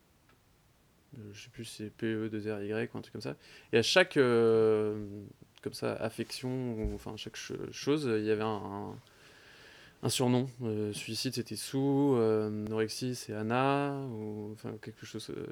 Je 1.33 1.43
sais 1.43 1.51
plus 1.51 1.65
si 1.65 1.77
c'est 1.85 1.91
PE 1.91 2.29
2 2.29 2.53
R 2.53 2.63
Y 2.63 2.91
ou 2.93 2.99
un 2.99 3.01
truc 3.01 3.13
comme 3.13 3.21
ça. 3.21 3.37
Et 3.73 3.79
à 3.79 3.83
chaque 3.83 4.15
comme 4.15 5.73
ça 5.73 5.95
affection, 5.95 6.93
enfin 6.95 7.17
chaque 7.17 7.37
chose, 7.71 8.11
il 8.19 8.25
y 8.25 8.31
avait 8.31 8.43
un 8.43 8.97
un 10.05 10.11
surnom. 10.11 10.47
Euh, 10.63 10.93
suicide, 10.93 11.35
c'était 11.35 11.57
Sou, 11.57 12.15
euh, 12.17 12.67
Anorexie, 12.67 13.15
c'est 13.15 13.33
Anna, 13.33 13.97
ou 14.13 14.53
enfin 14.53 14.75
quelque 14.83 15.07
chose. 15.07 15.31
Euh. 15.31 15.47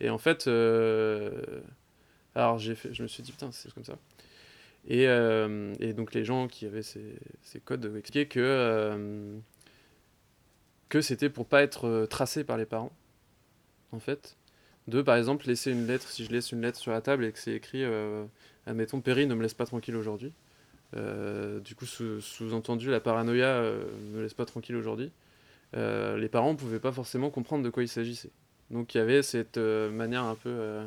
Et 0.00 0.08
en 0.08 0.18
fait, 0.18 0.48
alors 2.34 2.58
je 2.58 3.02
me 3.02 3.08
suis 3.08 3.22
dit, 3.22 3.30
putain, 3.30 3.52
c'est 3.52 3.72
comme 3.72 3.84
ça. 3.84 3.98
Et, 4.88 5.04
et, 5.04 5.92
donc 5.92 6.12
les 6.12 6.24
gens 6.24 6.48
qui 6.48 6.66
avaient 6.66 6.82
ces, 6.82 7.14
ces 7.42 7.60
codes 7.60 7.84
expliquaient 7.96 8.26
que, 8.26 9.38
que 10.92 11.00
c'était 11.00 11.30
pour 11.30 11.46
pas 11.46 11.62
être 11.62 12.06
tracé 12.10 12.44
par 12.44 12.58
les 12.58 12.66
parents, 12.66 12.92
en 13.92 13.98
fait. 13.98 14.36
De, 14.88 15.00
par 15.00 15.16
exemple, 15.16 15.46
laisser 15.46 15.72
une 15.72 15.86
lettre, 15.86 16.08
si 16.08 16.24
je 16.24 16.30
laisse 16.30 16.52
une 16.52 16.60
lettre 16.60 16.78
sur 16.78 16.92
la 16.92 17.00
table 17.00 17.24
et 17.24 17.32
que 17.32 17.38
c'est 17.38 17.54
écrit, 17.54 17.82
admettons, 18.66 19.00
Perry 19.00 19.26
ne 19.26 19.34
me 19.34 19.42
laisse 19.42 19.54
pas 19.54 19.66
tranquille 19.66 19.96
aujourd'hui 19.96 20.32
euh, 20.96 21.60
du 21.60 21.74
coup, 21.74 21.86
sous-entendu, 21.86 22.90
la 22.90 23.00
paranoïa 23.00 23.46
euh, 23.46 23.84
ne 24.10 24.16
me 24.16 24.22
laisse 24.22 24.34
pas 24.34 24.44
tranquille 24.44 24.76
aujourd'hui. 24.76 25.10
Euh, 25.74 26.18
les 26.18 26.28
parents 26.28 26.52
ne 26.52 26.58
pouvaient 26.58 26.78
pas 26.78 26.92
forcément 26.92 27.30
comprendre 27.30 27.64
de 27.64 27.70
quoi 27.70 27.82
il 27.82 27.88
s'agissait. 27.88 28.30
Donc 28.70 28.94
il 28.94 28.98
y 28.98 29.00
avait 29.00 29.22
cette 29.22 29.58
manière 29.58 30.24
un 30.24 30.34
peu 30.34 30.80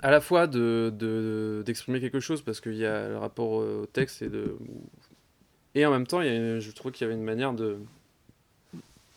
à 0.00 0.10
la 0.10 0.20
fois 0.20 0.46
de, 0.46 1.62
d'exprimer 1.64 2.00
quelque 2.00 2.20
chose 2.20 2.42
parce 2.42 2.60
qu'il 2.60 2.76
y 2.76 2.86
a 2.86 3.08
le 3.08 3.18
rapport 3.18 3.50
au 3.50 3.86
texte 3.86 4.22
et 4.22 4.28
de 4.28 4.56
et 5.74 5.86
en 5.86 5.90
même 5.90 6.06
temps 6.06 6.20
il 6.20 6.26
y 6.26 6.36
a 6.36 6.58
je 6.58 6.70
trouve 6.72 6.92
qu'il 6.92 7.04
y 7.04 7.06
avait 7.06 7.18
une 7.18 7.24
manière 7.24 7.52
de 7.52 7.78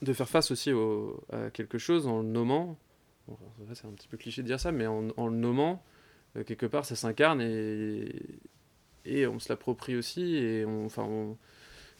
de 0.01 0.13
faire 0.13 0.29
face 0.29 0.51
aussi 0.51 0.71
au, 0.71 1.23
à 1.31 1.49
quelque 1.49 1.77
chose 1.77 2.07
en 2.07 2.21
le 2.21 2.27
nommant. 2.27 2.77
C'est 3.73 3.87
un 3.87 3.91
petit 3.91 4.07
peu 4.07 4.15
cliché 4.15 4.41
de 4.41 4.47
dire 4.47 4.59
ça 4.59 4.71
mais 4.71 4.87
en, 4.87 5.01
le 5.01 5.35
nommant 5.35 5.83
quelque 6.45 6.65
part 6.65 6.85
ça 6.85 6.95
s'incarne 6.95 7.41
et, 7.41 8.11
et 9.05 9.27
on 9.27 9.39
se 9.39 9.49
l'approprie 9.49 9.95
aussi 9.95 10.35
et 10.35 10.65
on, 10.65 10.87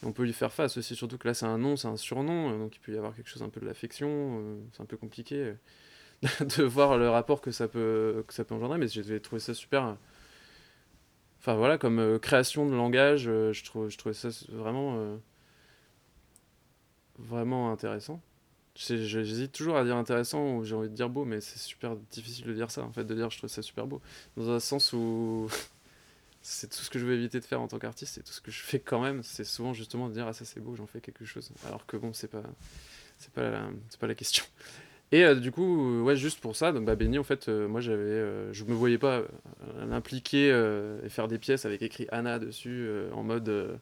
on, 0.04 0.12
peut 0.14 0.24
lui 0.24 0.34
faire 0.34 0.54
face 0.54 0.78
aussi. 0.78 0.96
Surtout 0.96 1.18
que 1.18 1.28
là 1.28 1.34
c'est 1.34 1.46
un 1.46 1.58
nom 1.58 1.76
c'est 1.76 1.88
un 1.88 1.98
surnom 1.98 2.52
euh, 2.52 2.58
donc 2.58 2.76
il 2.76 2.80
peut 2.80 2.94
y 2.94 2.98
avoir 2.98 3.16
quelque 3.16 3.30
chose 3.30 3.44
un 3.44 3.50
peu 3.50 3.60
de 3.60 3.66
l'affection 3.66 4.08
euh, 4.10 4.60
c'est 4.72 4.82
un 4.82 4.86
peu 4.86 4.96
compliqué 4.96 5.36
euh, 6.24 6.46
de 6.58 6.64
voir 6.64 6.98
le 6.98 7.10
rapport 7.10 7.42
que 7.42 7.52
ça 7.52 7.68
peut 7.68 8.24
que 8.28 8.34
ça 8.34 8.46
peut 8.46 8.56
engendrer 8.56 8.78
mais 8.78 8.88
j'ai 8.88 9.20
trouvé 9.20 9.40
ça 9.40 9.54
super 9.54 9.98
enfin 11.48 11.58
voilà 11.58 11.78
comme 11.78 12.20
création 12.20 12.68
de 12.68 12.76
langage 12.76 13.24
je 13.24 13.64
trouve 13.64 13.96
trouvais 13.96 14.14
ça 14.14 14.30
vraiment 14.50 15.18
vraiment 17.18 17.72
intéressant 17.72 18.22
J'hésite 18.78 19.54
toujours 19.54 19.76
à 19.76 19.84
dire 19.84 19.96
intéressant 19.96 20.58
ou 20.58 20.64
j'ai 20.64 20.76
envie 20.76 20.90
de 20.90 20.94
dire 20.94 21.10
beau, 21.10 21.26
mais 21.26 21.42
c'est 21.42 21.58
super 21.58 21.96
difficile 21.96 22.46
de 22.46 22.54
dire 22.54 22.70
ça, 22.70 22.84
en 22.84 22.92
fait, 22.92 23.04
de 23.06 23.16
dire 23.16 23.32
je 23.32 23.40
trouve 23.40 23.50
ça 23.50 23.64
super 23.64 23.88
beau. 23.88 24.02
Dans 24.36 24.52
un 24.52 24.60
sens 24.60 24.94
où 24.94 25.50
c'est 26.44 26.70
tout 26.70 26.84
ce 26.84 26.90
que 26.92 27.00
je 27.00 27.06
veux 27.06 27.16
éviter 27.16 27.40
de 27.40 27.46
faire 27.46 27.60
en 27.60 27.68
tant 27.68 27.80
qu'artiste, 27.80 28.14
c'est 28.14 28.24
tout 28.24 28.34
ce 28.34 28.42
que 28.42 28.52
je 28.52 28.62
fais 28.62 28.80
quand 28.80 29.02
même. 29.02 29.24
C'est 29.24 29.46
souvent 29.46 29.74
justement 29.74 30.10
de 30.10 30.14
dire 30.14 30.28
ah 30.28 30.34
ça 30.34 30.46
c'est 30.46 30.60
beau, 30.60 30.76
j'en 30.76 30.86
fais 30.86 31.02
quelque 31.02 31.26
chose. 31.26 31.52
Alors 31.66 31.88
que 31.88 31.98
bon, 31.98 32.14
c'est 32.14 32.28
pas 32.28 32.44
c'est 33.18 33.32
pas 33.32 33.68
pas 34.00 34.08
la 34.08 34.16
question. 34.16 34.46
Et 35.12 35.24
euh, 35.24 35.36
du 35.36 35.52
coup, 35.52 36.02
ouais, 36.04 36.16
juste 36.16 36.40
pour 36.42 36.56
ça, 36.56 36.72
donc 36.72 36.86
bah 36.86 36.96
Benny, 36.96 37.18
en 37.18 37.24
fait, 37.24 37.48
euh, 37.48 37.68
moi 37.68 37.80
j'avais, 37.80 38.02
euh, 38.04 38.52
je 38.52 38.66
me 38.66 38.74
voyais 38.74 38.98
pas 38.98 39.24
l'impliquer 39.88 40.48
et 41.04 41.10
faire 41.10 41.28
des 41.28 41.38
pièces 41.38 41.66
avec 41.66 41.82
écrit 41.82 42.08
Anna 42.12 42.40
dessus 42.40 42.90
en 43.14 43.24
mode 43.24 43.80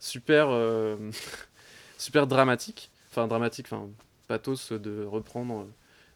super 0.00 0.48
super 1.98 2.26
dramatique, 2.26 2.90
enfin 3.10 3.26
dramatique, 3.26 3.66
enfin 3.70 3.88
pathos 4.28 4.72
de 4.72 5.04
reprendre 5.04 5.66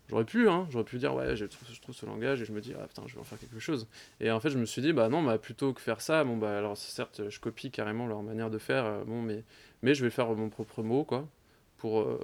J'aurais 0.08 0.24
pu, 0.24 0.48
hein, 0.48 0.68
j'aurais 0.70 0.84
pu 0.84 0.98
dire, 0.98 1.14
ouais, 1.14 1.34
je 1.34 1.46
trouve, 1.46 1.68
je 1.72 1.80
trouve 1.80 1.94
ce 1.94 2.06
langage 2.06 2.40
et 2.40 2.44
je 2.44 2.52
me 2.52 2.60
dis, 2.60 2.72
ah 2.78 2.86
putain, 2.86 3.02
je 3.06 3.14
vais 3.14 3.20
en 3.20 3.24
faire 3.24 3.38
quelque 3.40 3.58
chose. 3.58 3.88
Et 4.20 4.30
en 4.30 4.38
fait, 4.38 4.50
je 4.50 4.58
me 4.58 4.64
suis 4.64 4.80
dit, 4.80 4.92
bah 4.92 5.08
non, 5.08 5.22
bah, 5.22 5.36
plutôt 5.38 5.72
que 5.72 5.80
faire 5.80 6.00
ça, 6.00 6.22
bon, 6.22 6.36
bah 6.36 6.56
alors 6.56 6.76
certes, 6.76 7.28
je 7.28 7.40
copie 7.40 7.72
carrément 7.72 8.06
leur 8.06 8.22
manière 8.22 8.48
de 8.48 8.58
faire, 8.58 8.84
euh, 8.84 9.04
bon, 9.04 9.20
mais, 9.20 9.42
mais 9.82 9.94
je 9.94 10.04
vais 10.04 10.10
faire 10.10 10.32
mon 10.34 10.48
propre 10.48 10.82
mot, 10.82 11.04
quoi. 11.04 11.28
Pour, 11.76 12.00
euh, 12.02 12.20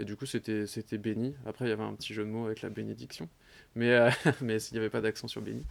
et 0.00 0.04
du 0.04 0.16
coup, 0.16 0.26
c'était 0.26 0.98
béni. 0.98 1.34
Après, 1.46 1.66
il 1.66 1.68
y 1.68 1.72
avait 1.72 1.82
un 1.82 1.94
petit 1.94 2.14
jeu 2.14 2.24
de 2.24 2.30
mots 2.30 2.46
avec 2.46 2.62
la 2.62 2.70
bénédiction, 2.70 3.28
mais, 3.74 3.90
euh, 3.90 4.10
mais 4.40 4.62
il 4.62 4.72
n'y 4.72 4.78
avait 4.78 4.90
pas 4.90 5.00
d'accent 5.00 5.28
sur 5.28 5.42
béni. 5.42 5.64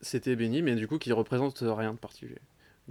c'était 0.00 0.36
béni, 0.36 0.62
mais 0.62 0.74
du 0.74 0.86
coup, 0.88 0.98
qui 0.98 1.12
représente 1.12 1.58
rien 1.60 1.94
de 1.94 1.98
particulier. 1.98 2.38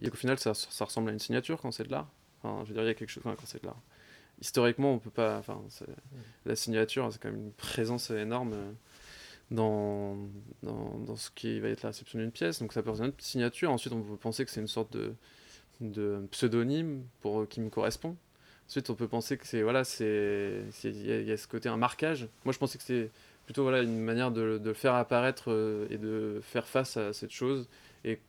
Et 0.01 0.09
au 0.09 0.15
final, 0.15 0.39
ça, 0.39 0.53
ça 0.53 0.85
ressemble 0.85 1.09
à 1.09 1.13
une 1.13 1.19
signature 1.19 1.61
quand 1.61 1.71
c'est 1.71 1.83
de 1.83 1.91
l'art. 1.91 2.09
Enfin, 2.41 2.63
je 2.63 2.69
veux 2.69 2.73
dire, 2.73 2.83
il 2.83 2.87
y 2.87 2.89
a 2.89 2.95
quelque 2.95 3.09
chose 3.09 3.23
quand 3.23 3.35
c'est 3.45 3.61
de 3.61 3.67
l'art 3.67 3.81
historiquement, 4.43 4.93
on 4.93 4.99
peut 4.99 5.09
pas. 5.09 5.37
Enfin, 5.37 5.61
la 6.45 6.55
signature, 6.55 7.11
c'est 7.11 7.21
quand 7.21 7.31
même 7.31 7.45
une 7.45 7.51
présence 7.53 8.09
énorme 8.11 8.53
euh, 8.53 8.71
dans, 9.51 10.17
dans, 10.63 10.99
dans, 10.99 11.15
ce 11.15 11.29
qui 11.31 11.59
va 11.59 11.69
être 11.69 11.83
la 11.83 11.89
réception 11.89 12.19
d'une 12.19 12.31
pièce. 12.31 12.59
Donc, 12.59 12.73
ça 12.73 12.83
peut 12.83 12.91
être 12.91 13.01
une 13.01 13.13
signature. 13.19 13.71
Ensuite, 13.71 13.93
on 13.93 14.01
peut 14.01 14.17
penser 14.17 14.45
que 14.45 14.51
c'est 14.51 14.61
une 14.61 14.67
sorte 14.67 14.93
de, 14.93 15.15
de 15.79 16.27
pseudonyme 16.31 17.03
pour, 17.21 17.47
qui 17.47 17.61
me 17.61 17.69
correspond. 17.69 18.15
Ensuite, 18.73 18.89
on 18.89 18.95
peut 18.95 19.07
penser 19.07 19.37
que 19.37 19.45
c'est. 19.45 19.61
Voilà, 19.61 19.83
c'est. 19.83 20.63
Il 20.83 21.05
y, 21.05 21.31
a 21.31 21.37
ce 21.37 21.47
côté, 21.47 21.69
un 21.69 21.77
marquage. 21.77 22.27
Moi, 22.43 22.53
je 22.53 22.57
pensais 22.57 22.79
que 22.79 22.83
c'était 22.83 23.11
plutôt 23.45 23.61
voilà, 23.61 23.83
une 23.83 23.99
manière 23.99 24.31
de, 24.31 24.57
de 24.57 24.73
faire 24.73 24.95
apparaître 24.95 25.51
euh, 25.51 25.85
et 25.91 25.99
de 25.99 26.39
faire 26.41 26.67
face 26.67 26.97
à 26.97 27.13
cette 27.13 27.29
chose. 27.29 27.69
Et 28.03 28.19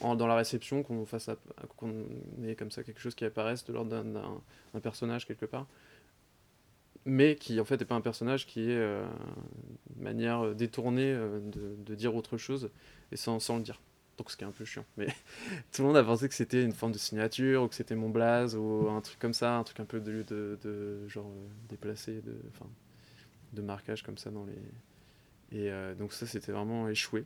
dans 0.00 0.28
la 0.28 0.36
réception, 0.36 0.84
qu'on 0.84 1.04
fasse 1.04 1.30
qu'on 1.76 2.04
ait 2.46 2.54
comme 2.54 2.70
ça 2.70 2.84
quelque 2.84 3.00
chose 3.00 3.16
qui 3.16 3.24
apparaisse 3.24 3.64
de 3.64 3.72
l'ordre 3.72 3.90
d'un 3.90 4.80
personnage 4.80 5.26
quelque 5.26 5.46
part, 5.46 5.66
mais 7.04 7.34
qui 7.34 7.58
en 7.58 7.64
fait 7.64 7.80
n'est 7.80 7.84
pas 7.84 7.96
un 7.96 8.00
personnage 8.00 8.46
qui 8.46 8.70
est 8.70 8.76
euh, 8.76 9.04
une 9.96 10.04
manière 10.04 10.54
détournée 10.54 11.10
euh, 11.10 11.40
de, 11.40 11.74
de, 11.76 11.94
dire 11.96 12.14
autre 12.14 12.36
chose 12.36 12.70
et 13.10 13.16
sans, 13.16 13.40
sans, 13.40 13.56
le 13.56 13.64
dire. 13.64 13.80
Donc 14.18 14.30
ce 14.30 14.36
qui 14.36 14.44
est 14.44 14.46
un 14.46 14.52
peu 14.52 14.64
chiant. 14.64 14.84
Mais 14.96 15.06
tout 15.72 15.82
le 15.82 15.88
monde 15.88 15.96
a 15.96 16.04
pensé 16.04 16.28
que 16.28 16.34
c'était 16.34 16.62
une 16.62 16.72
forme 16.72 16.92
de 16.92 16.98
signature 16.98 17.62
ou 17.62 17.68
que 17.68 17.74
c'était 17.74 17.96
mon 17.96 18.10
blaze 18.10 18.56
ou 18.56 18.88
un 18.90 19.00
truc 19.00 19.18
comme 19.18 19.34
ça, 19.34 19.56
un 19.56 19.64
truc 19.64 19.80
un 19.80 19.84
peu 19.84 20.00
de, 20.00 20.22
de, 20.24 20.58
de 20.62 21.08
genre 21.08 21.30
euh, 21.30 21.48
déplacé, 21.68 22.20
de, 22.22 22.36
de 23.52 23.62
marquage 23.62 24.02
comme 24.02 24.18
ça 24.18 24.30
dans 24.30 24.44
les. 24.44 24.58
Et 25.50 25.70
donc 25.98 26.12
ça 26.12 26.26
c'était 26.26 26.52
vraiment 26.52 26.90
échoué. 26.90 27.24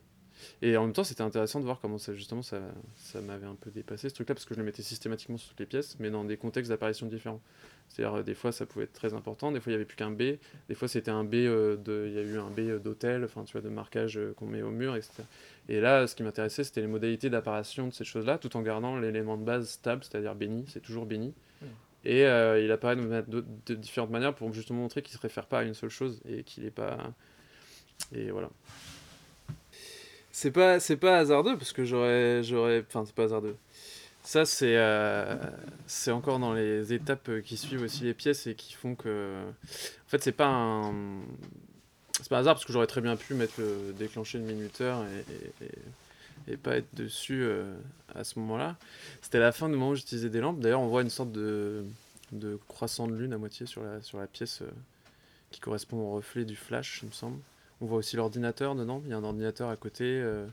Et 0.62 0.76
en 0.76 0.84
même 0.84 0.92
temps, 0.92 1.04
c'était 1.04 1.22
intéressant 1.22 1.60
de 1.60 1.64
voir 1.64 1.80
comment 1.80 1.98
ça, 1.98 2.14
justement, 2.14 2.42
ça, 2.42 2.60
ça 2.96 3.20
m'avait 3.20 3.46
un 3.46 3.54
peu 3.54 3.70
dépassé 3.70 4.08
ce 4.08 4.14
truc-là, 4.14 4.34
parce 4.34 4.44
que 4.44 4.54
je 4.54 4.60
le 4.60 4.64
mettais 4.64 4.82
systématiquement 4.82 5.36
sur 5.36 5.50
toutes 5.50 5.60
les 5.60 5.66
pièces, 5.66 5.96
mais 5.98 6.10
dans 6.10 6.24
des 6.24 6.36
contextes 6.36 6.70
d'apparition 6.70 7.06
différents. 7.06 7.40
C'est-à-dire, 7.88 8.18
euh, 8.18 8.22
des 8.22 8.34
fois, 8.34 8.52
ça 8.52 8.64
pouvait 8.64 8.84
être 8.84 8.92
très 8.92 9.12
important, 9.14 9.52
des 9.52 9.60
fois, 9.60 9.70
il 9.70 9.74
n'y 9.74 9.76
avait 9.76 9.84
plus 9.84 9.96
qu'un 9.96 10.10
B, 10.10 10.38
des 10.68 10.74
fois, 10.74 10.88
c'était 10.88 11.10
un 11.10 11.24
B, 11.24 11.34
euh, 11.34 11.76
de, 11.76 12.06
il 12.08 12.14
y 12.14 12.18
a 12.18 12.22
eu 12.22 12.38
un 12.38 12.48
B 12.48 12.60
euh, 12.60 12.78
d'hôtel, 12.78 13.24
enfin, 13.24 13.44
tu 13.44 13.52
vois, 13.52 13.60
de 13.60 13.68
marquage 13.68 14.18
qu'on 14.36 14.46
met 14.46 14.62
au 14.62 14.70
mur, 14.70 14.96
etc. 14.96 15.22
Et 15.68 15.80
là, 15.80 16.06
ce 16.06 16.14
qui 16.14 16.22
m'intéressait, 16.22 16.64
c'était 16.64 16.80
les 16.80 16.86
modalités 16.86 17.28
d'apparition 17.28 17.88
de 17.88 17.92
ces 17.92 18.04
choses-là, 18.04 18.38
tout 18.38 18.56
en 18.56 18.62
gardant 18.62 18.98
l'élément 18.98 19.36
de 19.36 19.44
base 19.44 19.68
stable, 19.68 20.02
c'est-à-dire 20.04 20.34
béni, 20.34 20.64
c'est 20.68 20.80
toujours 20.80 21.06
béni. 21.06 21.34
Et 22.04 22.22
il 22.22 22.72
apparaît 22.72 22.96
de, 22.96 23.24
de, 23.28 23.44
de, 23.66 23.74
différentes 23.76 24.10
manières 24.10 24.34
pour 24.34 24.52
justement 24.52 24.80
montrer 24.80 25.02
qu'il 25.02 25.12
ne 25.12 25.18
se 25.18 25.22
réfère 25.22 25.46
pas 25.46 25.60
à 25.60 25.62
une 25.62 25.74
seule 25.74 25.88
chose 25.88 26.20
et 26.28 26.42
qu'il 26.42 26.64
n'est 26.64 26.72
pas. 26.72 26.98
Et 28.12 28.32
voilà. 28.32 28.50
C'est 30.32 30.50
pas, 30.50 30.80
c'est 30.80 30.96
pas 30.96 31.18
hasardeux 31.18 31.56
parce 31.56 31.72
que 31.72 31.84
j'aurais, 31.84 32.42
j'aurais, 32.42 32.84
enfin 32.88 33.04
c'est 33.04 33.14
pas 33.14 33.24
hasardeux. 33.24 33.56
Ça, 34.24 34.46
c'est 34.46 34.78
c'est 35.86 36.10
encore 36.10 36.38
dans 36.38 36.54
les 36.54 36.92
étapes 36.92 37.30
qui 37.44 37.56
suivent 37.56 37.82
aussi 37.82 38.04
les 38.04 38.14
pièces 38.14 38.46
et 38.46 38.54
qui 38.54 38.74
font 38.74 38.94
que. 38.94 39.42
En 40.06 40.08
fait, 40.08 40.22
c'est 40.22 40.32
pas 40.32 40.48
un. 40.48 40.94
C'est 42.18 42.28
pas 42.28 42.38
hasard 42.38 42.54
parce 42.54 42.64
que 42.64 42.72
j'aurais 42.72 42.86
très 42.86 43.00
bien 43.00 43.16
pu 43.16 43.34
mettre 43.34 43.54
le 43.58 43.92
déclencher 43.98 44.38
le 44.38 44.44
minuteur 44.44 45.04
et, 45.60 46.52
et, 46.52 46.56
pas 46.56 46.76
être 46.76 46.94
dessus 46.94 47.44
à 48.14 48.24
ce 48.24 48.38
moment-là. 48.38 48.76
C'était 49.22 49.40
la 49.40 49.52
fin 49.52 49.68
du 49.68 49.74
moment 49.74 49.90
où 49.90 49.94
j'utilisais 49.96 50.30
des 50.30 50.40
lampes. 50.40 50.60
D'ailleurs, 50.60 50.80
on 50.80 50.88
voit 50.88 51.02
une 51.02 51.10
sorte 51.10 51.32
de, 51.32 51.84
de 52.30 52.58
croissant 52.68 53.08
de 53.08 53.14
lune 53.14 53.32
à 53.32 53.38
moitié 53.38 53.66
sur 53.66 53.82
la, 53.82 54.00
sur 54.02 54.18
la 54.18 54.26
pièce 54.26 54.62
qui 55.50 55.60
correspond 55.60 55.98
au 55.98 56.12
reflet 56.12 56.44
du 56.44 56.56
flash, 56.56 57.00
il 57.02 57.08
me 57.08 57.12
semble. 57.12 57.38
On 57.82 57.86
voit 57.86 57.98
aussi 57.98 58.14
l'ordinateur 58.14 58.76
dedans, 58.76 59.02
il 59.04 59.10
y 59.10 59.12
a 59.12 59.16
un 59.16 59.24
ordinateur 59.24 59.68
à 59.68 59.74
côté, 59.74 60.04
euh, 60.04 60.46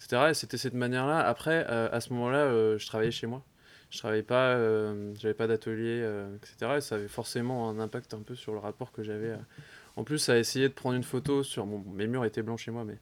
etc. 0.00 0.30
Et 0.30 0.34
c'était 0.34 0.58
cette 0.58 0.74
manière-là. 0.74 1.20
Après, 1.20 1.64
euh, 1.70 1.88
à 1.92 2.00
ce 2.00 2.12
moment-là, 2.12 2.38
euh, 2.38 2.76
je 2.76 2.84
travaillais 2.88 3.12
chez 3.12 3.28
moi. 3.28 3.44
Je 3.90 3.98
travaillais 3.98 4.24
pas, 4.24 4.56
j'avais 5.16 5.34
pas 5.34 5.46
d'atelier, 5.46 6.02
etc. 6.36 6.76
Et 6.78 6.80
ça 6.80 6.94
avait 6.94 7.08
forcément 7.08 7.68
un 7.68 7.78
impact 7.78 8.14
un 8.14 8.22
peu 8.22 8.34
sur 8.34 8.54
le 8.54 8.58
rapport 8.58 8.90
que 8.90 9.02
j'avais. 9.02 9.36
En 9.96 10.02
plus, 10.02 10.30
à 10.30 10.38
essayer 10.38 10.66
de 10.70 10.72
prendre 10.72 10.96
une 10.96 11.02
photo 11.02 11.42
sur. 11.42 11.66
Mes 11.66 12.06
murs 12.06 12.24
étaient 12.24 12.40
blancs 12.40 12.58
chez 12.58 12.70
moi, 12.70 12.84
mais 12.84 12.96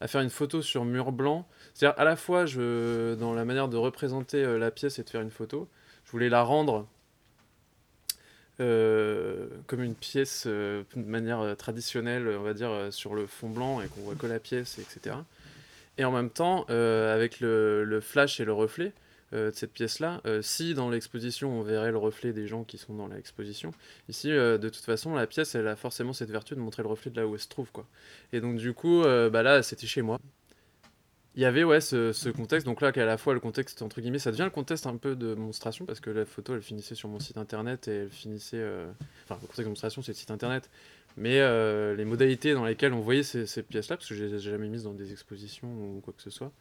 à 0.00 0.06
faire 0.06 0.20
une 0.20 0.30
photo 0.30 0.62
sur 0.62 0.84
mur 0.84 1.10
blanc. 1.10 1.48
C'est-à-dire, 1.74 1.98
à 1.98 2.04
la 2.04 2.14
fois, 2.14 2.44
dans 2.44 3.34
la 3.34 3.44
manière 3.44 3.68
de 3.68 3.76
représenter 3.76 4.56
la 4.56 4.70
pièce 4.70 5.00
et 5.00 5.02
de 5.02 5.10
faire 5.10 5.20
une 5.20 5.32
photo, 5.32 5.68
je 6.04 6.12
voulais 6.12 6.28
la 6.28 6.44
rendre 6.44 6.86
euh, 8.58 9.48
comme 9.66 9.82
une 9.82 9.94
pièce 9.94 10.44
euh, 10.46 10.82
de 10.94 11.02
manière 11.02 11.40
euh, 11.40 11.54
traditionnelle, 11.54 12.26
on 12.28 12.42
va 12.42 12.54
dire, 12.54 12.70
sur 12.90 13.14
le 13.14 13.26
fond 13.26 13.50
blanc 13.50 13.82
et 13.82 13.88
qu'on 13.88 14.00
voit 14.00 14.14
que 14.14 14.26
la 14.26 14.38
pièce, 14.38 14.78
etc. 14.78 15.16
Et 15.98 16.04
en 16.04 16.12
même 16.12 16.30
temps, 16.30 16.64
avec 16.64 17.40
le, 17.40 17.84
le, 17.84 18.00
flash 18.00 18.40
et 18.40 18.44
le 18.44 18.52
reflet 18.52 18.92
de 19.32 19.50
cette 19.54 19.72
pièce-là, 19.72 20.20
si 20.42 20.74
dans 20.74 20.90
l'exposition 20.90 21.58
on 21.58 21.62
verrait 21.62 21.90
le 21.90 21.96
reflet 21.96 22.34
des 22.34 22.46
gens 22.46 22.64
qui 22.64 22.76
sont 22.76 22.94
dans 22.94 23.08
l'exposition, 23.08 23.72
ici, 24.10 24.28
de 24.28 24.58
toute 24.68 24.84
façon, 24.84 25.14
la 25.14 25.26
pièce, 25.26 25.54
elle 25.54 25.66
a 25.68 25.74
forcément 25.74 26.12
cette 26.12 26.30
vertu 26.30 26.54
de 26.54 26.60
montrer 26.60 26.82
le 26.82 26.88
reflet 26.90 27.10
de 27.10 27.18
là 27.18 27.26
où 27.26 27.32
elle 27.32 27.40
se 27.40 27.48
trouve. 27.48 27.70
Quoi. 27.72 27.86
Et 28.34 28.42
donc, 28.42 28.58
du 28.58 28.74
coup, 28.74 29.04
bah 29.04 29.42
là, 29.42 29.62
c'était 29.62 29.86
chez 29.86 30.02
moi 30.02 30.18
il 31.36 31.42
y 31.42 31.44
avait 31.44 31.64
ouais 31.64 31.80
ce, 31.82 32.30
contexte. 32.30 32.66
Donc 32.66 32.80
là 32.80 32.92
qu'à 32.92 33.04
la 33.04 33.18
fois 33.18 33.34
le 33.34 33.40
contexte 33.40 33.82
entre 33.82 34.00
guillemets 34.00 34.18
ça 34.18 34.30
devient 34.30 34.44
le 34.44 34.50
contexte 34.50 34.86
un 34.86 34.96
peu 34.96 35.14
de 35.14 35.34
monstration 35.34 35.84
parce 35.84 36.00
que 36.00 36.10
la 36.10 36.24
photo 36.24 36.54
elle 36.54 36.62
finissait 36.62 36.94
sur 36.94 37.10
mon 37.10 37.20
site 37.20 37.36
internet 37.36 37.88
et 37.88 37.96
elle 38.02 38.10
finissait 38.10 38.56
euh, 38.58 38.90
enfin 39.24 39.34
le 39.34 39.40
contexte 39.42 39.60
de 39.60 39.68
monstration 39.68 40.02
c'est 40.02 40.12
le 40.12 40.16
site 40.16 40.30
internet. 40.30 40.70
Mais 41.18 41.40
euh, 41.40 41.94
les 41.94 42.04
modalités 42.04 42.54
dans 42.54 42.64
lesquelles 42.64 42.92
on 42.92 43.00
voyait 43.00 43.22
ces, 43.22 43.62
pièces 43.62 43.88
là 43.88 43.96
parce 43.96 44.08
que 44.08 44.14
je 44.14 44.24
les 44.24 44.34
ai 44.34 44.38
jamais 44.38 44.68
mises 44.68 44.84
dans 44.84 44.92
des 44.92 45.12
expositions 45.12 45.68
ou 45.68 46.00
quoi 46.02 46.14
que 46.16 46.22
ce 46.22 46.30
soit 46.30 46.52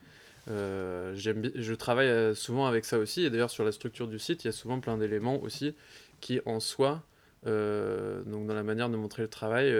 euh, 0.47 1.15
je 1.15 1.73
travaille 1.73 2.35
souvent 2.35 2.67
avec 2.67 2.85
ça 2.85 2.99
aussi. 2.99 3.23
Et 3.23 3.29
d'ailleurs 3.29 3.49
sur 3.49 3.63
la 3.63 3.71
structure 3.71 4.09
du 4.09 4.19
site 4.19 4.43
il 4.43 4.47
y 4.47 4.49
a 4.49 4.53
souvent 4.53 4.81
plein 4.81 4.97
d'éléments 4.97 5.41
aussi 5.41 5.73
qui 6.19 6.41
en 6.45 6.59
soi 6.59 7.01
donc 7.45 8.47
dans 8.47 8.55
la 8.55 8.63
manière 8.63 8.89
de 8.89 8.97
montrer 8.97 9.21
le 9.21 9.29
travail 9.29 9.73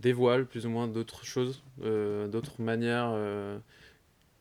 dévoile 0.00 0.46
plus 0.46 0.66
ou 0.66 0.70
moins 0.70 0.88
d'autres 0.88 1.24
choses, 1.24 1.62
euh, 1.82 2.28
d'autres 2.28 2.60
manières 2.60 3.10
euh, 3.12 3.58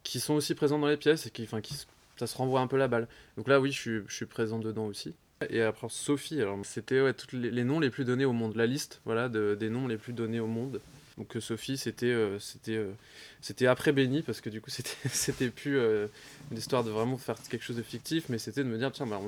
qui 0.04 0.20
sont 0.20 0.34
aussi 0.34 0.56
présentes 0.56 0.82
dans 0.82 0.88
les 0.88 0.98
pièces 0.98 1.28
et 1.28 1.30
qui, 1.30 1.44
enfin, 1.44 1.62
qui, 1.62 1.76
ça 2.18 2.28
se 2.28 2.38
renvoie 2.38 2.62
un 2.62 2.68
peu 2.68 2.78
la 2.78 2.88
balle. 2.88 3.08
Donc 3.38 3.48
là, 3.48 3.60
oui, 3.60 3.72
je 3.72 3.80
suis, 3.80 4.02
je 4.08 4.16
suis 4.16 4.26
présent 4.26 4.60
dedans 4.60 4.86
aussi. 4.86 5.14
Et 5.50 5.62
après, 5.62 5.88
Sophie, 5.90 6.42
alors 6.42 6.58
c'était 6.64 7.14
tous 7.14 7.36
les, 7.36 7.64
noms 7.64 7.80
les 7.80 7.90
plus 7.90 8.06
donnés 8.06 8.26
au 8.26 8.32
monde, 8.32 8.56
la 8.56 8.66
liste 8.66 9.02
voilà, 9.06 9.28
de, 9.28 9.56
des 9.60 9.70
noms 9.70 9.88
les 9.88 9.98
plus 9.98 10.14
donnés 10.14 10.40
au 10.40 10.48
monde. 10.48 10.80
Donc 11.18 11.36
euh, 11.36 11.42
Sophie, 11.42 11.78
c'était 11.78 12.14
c'était 12.40 12.86
c'était 13.42 13.68
après 13.68 13.92
Benny, 13.92 14.22
parce 14.22 14.42
que 14.42 14.50
du 14.50 14.62
coup, 14.62 14.70
c'était 15.10 15.50
plus 15.50 15.78
une 16.52 16.58
histoire 16.58 16.84
de 16.84 16.90
vraiment 16.90 17.18
faire 17.18 17.38
quelque 17.50 17.64
chose 17.64 17.78
de 17.78 17.84
fictif, 17.84 18.28
mais 18.30 18.38
c'était 18.38 18.64
de 18.64 18.70
me 18.70 18.78
dire, 18.78 18.92
tiens, 18.92 19.08
bah, 19.08 19.22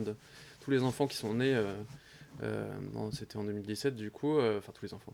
tous 0.62 0.72
les 0.72 0.82
enfants 0.82 1.08
qui 1.08 1.18
sont 1.18 1.34
nés, 1.34 1.62
c'était 3.14 3.38
en 3.38 3.44
2017, 3.44 3.96
du 3.96 4.10
coup, 4.10 4.40
enfin 4.40 4.72
tous 4.74 4.86
les 4.86 4.94
enfants, 4.94 5.14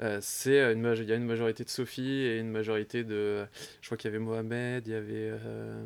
euh, 0.00 0.18
c'est 0.22 0.72
une 0.72 0.94
il 0.96 1.04
y 1.08 1.12
a 1.12 1.16
une 1.16 1.24
majorité 1.24 1.64
de 1.64 1.68
Sophie 1.68 2.08
et 2.08 2.38
une 2.38 2.50
majorité 2.50 3.02
de 3.02 3.44
je 3.80 3.88
crois 3.88 3.96
qu'il 3.96 4.10
y 4.10 4.14
avait 4.14 4.22
Mohamed 4.22 4.86
il 4.86 4.92
y 4.92 4.96
avait 4.96 5.30
euh, 5.32 5.84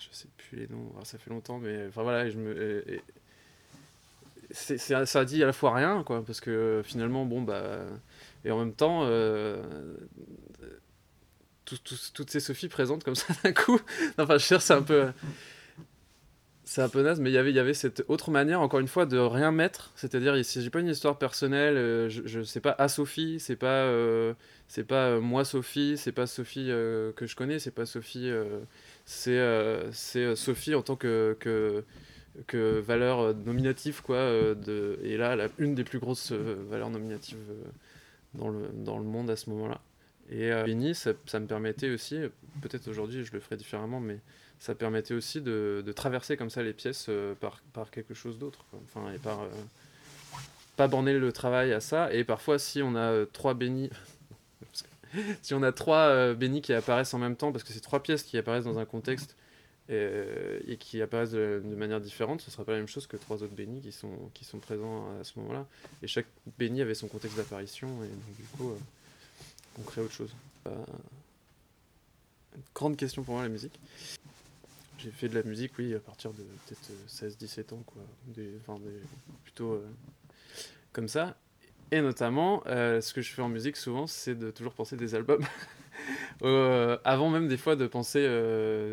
je 0.00 0.06
sais 0.10 0.28
plus 0.36 0.58
les 0.58 0.66
noms. 0.66 0.92
Ça 1.04 1.18
fait 1.18 1.30
longtemps 1.30 1.58
mais 1.58 1.86
enfin 1.88 2.02
voilà 2.02 2.28
je 2.28 2.36
me 2.36 2.84
c'est, 4.50 4.78
ça 4.78 5.24
dit 5.24 5.42
à 5.42 5.46
la 5.46 5.52
fois 5.52 5.72
rien 5.72 6.02
quoi 6.02 6.24
parce 6.24 6.40
que 6.40 6.82
finalement 6.84 7.24
bon 7.26 7.42
bah 7.42 7.78
et 8.44 8.50
en 8.50 8.58
même 8.58 8.74
temps 8.74 9.02
euh, 9.04 9.62
toutes 11.64 12.30
ces 12.30 12.40
Sophies 12.40 12.68
présentes 12.68 13.04
comme 13.04 13.14
ça 13.14 13.32
d'un 13.44 13.52
coup 13.52 13.80
enfin 14.18 14.36
je 14.36 14.44
cherche 14.44 14.64
c'est 14.64 14.74
un 14.74 14.82
peu 14.82 15.12
c'est 16.70 16.82
un 16.82 16.88
peu 16.88 17.02
naze, 17.02 17.18
mais 17.18 17.32
il 17.32 17.34
y 17.34 17.58
avait 17.58 17.74
cette 17.74 18.04
autre 18.06 18.30
manière, 18.30 18.60
encore 18.60 18.78
une 18.78 18.86
fois, 18.86 19.04
de 19.04 19.18
rien 19.18 19.50
mettre. 19.50 19.90
C'est-à-dire, 19.96 20.36
il 20.36 20.44
s'agit 20.44 20.70
pas 20.70 20.78
d'une 20.78 20.90
histoire 20.90 21.18
personnelle. 21.18 21.76
Euh, 21.76 22.08
je 22.08 22.38
ne 22.38 22.44
sais 22.44 22.60
pas 22.60 22.76
à 22.78 22.86
Sophie, 22.86 23.40
c'est 23.40 23.56
pas, 23.56 23.66
euh, 23.66 24.34
pas 24.86 25.08
euh, 25.08 25.20
moi 25.20 25.44
Sophie, 25.44 25.96
c'est 25.96 26.12
pas 26.12 26.28
Sophie 26.28 26.66
que 26.68 27.26
je 27.26 27.34
connais, 27.34 27.58
c'est 27.58 27.72
pas 27.72 27.86
Sophie. 27.86 28.30
c'est 29.04 30.36
Sophie 30.36 30.76
en 30.76 30.82
tant 30.82 30.94
que, 30.94 31.82
valeur 32.86 33.34
nominative, 33.34 34.00
quoi. 34.02 34.20
de, 34.54 35.00
et 35.02 35.16
là, 35.16 35.48
une 35.58 35.74
des 35.74 35.82
plus 35.82 35.98
grosses 35.98 36.30
valeurs 36.30 36.90
nominatives 36.90 37.36
dans 38.34 38.48
le 38.48 39.04
monde 39.04 39.28
à 39.28 39.34
ce 39.34 39.50
moment-là. 39.50 39.80
Et 40.30 40.50
Béni, 40.64 40.94
ça, 40.94 41.12
me 41.12 41.46
permettait 41.46 41.90
aussi, 41.90 42.16
peut-être 42.62 42.88
aujourd'hui 42.88 43.24
je 43.24 43.32
le 43.32 43.40
ferai 43.40 43.56
différemment, 43.56 43.98
mais 43.98 44.20
ça 44.60 44.74
permettait 44.74 45.14
aussi 45.14 45.40
de, 45.40 45.82
de, 45.84 45.92
traverser 45.92 46.36
comme 46.36 46.50
ça 46.50 46.62
les 46.62 46.74
pièces 46.74 47.06
euh, 47.08 47.34
par, 47.34 47.62
par, 47.72 47.90
quelque 47.90 48.12
chose 48.12 48.38
d'autre. 48.38 48.64
Enfin, 48.84 49.10
et 49.12 49.18
par. 49.18 49.40
Euh, 49.40 49.48
pas 50.76 50.86
borner 50.86 51.18
le 51.18 51.32
travail 51.32 51.72
à 51.72 51.80
ça. 51.80 52.12
Et 52.12 52.24
parfois, 52.24 52.58
si 52.58 52.82
on 52.82 52.94
a 52.94 53.00
euh, 53.00 53.26
trois 53.26 53.54
bénis. 53.54 53.90
si 55.42 55.54
on 55.54 55.62
a 55.62 55.72
trois 55.72 56.34
bénis 56.34 56.60
qui 56.60 56.74
apparaissent 56.74 57.14
en 57.14 57.18
même 57.18 57.36
temps, 57.36 57.52
parce 57.52 57.64
que 57.64 57.72
c'est 57.72 57.80
trois 57.80 58.02
pièces 58.02 58.22
qui 58.22 58.36
apparaissent 58.36 58.64
dans 58.64 58.78
un 58.78 58.84
contexte 58.84 59.34
et, 59.88 60.76
qui 60.78 61.02
apparaissent 61.02 61.32
de, 61.32 61.60
manière 61.64 62.00
différente, 62.00 62.42
ce 62.42 62.46
ne 62.46 62.52
sera 62.52 62.64
pas 62.64 62.72
la 62.72 62.78
même 62.78 62.86
chose 62.86 63.08
que 63.08 63.16
trois 63.16 63.42
autres 63.42 63.54
bénis 63.54 63.80
qui 63.80 63.90
sont, 63.90 64.30
qui 64.34 64.44
sont 64.44 64.58
présents 64.58 65.08
à 65.20 65.24
ce 65.24 65.38
moment-là. 65.40 65.66
Et 66.02 66.06
chaque 66.06 66.26
béni 66.58 66.80
avait 66.80 66.94
son 66.94 67.08
contexte 67.08 67.36
d'apparition, 67.36 67.88
et 68.04 68.08
donc 68.08 68.36
du 68.36 68.44
coup, 68.56 68.72
on 69.80 69.82
crée 69.82 70.02
autre 70.02 70.12
chose. 70.12 70.34
grande 72.74 72.96
question 72.96 73.22
pour 73.22 73.34
moi, 73.34 73.42
la 73.42 73.48
musique. 73.48 73.78
J'ai 75.02 75.10
fait 75.10 75.28
de 75.30 75.34
la 75.34 75.42
musique, 75.42 75.72
oui, 75.78 75.94
à 75.94 75.98
partir 75.98 76.30
de 76.32 76.42
peut-être 76.66 76.90
16-17 77.08 77.60
euh, 77.72 77.76
ans, 77.76 77.82
quoi. 77.86 78.02
Enfin, 78.60 78.78
plutôt 79.44 79.72
euh, 79.72 79.86
comme 80.92 81.08
ça. 81.08 81.36
Et 81.90 82.02
notamment, 82.02 82.62
euh, 82.66 83.00
ce 83.00 83.14
que 83.14 83.22
je 83.22 83.32
fais 83.32 83.40
en 83.40 83.48
musique 83.48 83.78
souvent, 83.78 84.06
c'est 84.06 84.34
de 84.34 84.50
toujours 84.50 84.74
penser 84.74 84.96
des 84.96 85.14
albums. 85.14 85.42
avant 86.42 87.30
même 87.30 87.48
des 87.48 87.56
fois 87.56 87.76
de 87.76 87.86
penser 87.86 88.20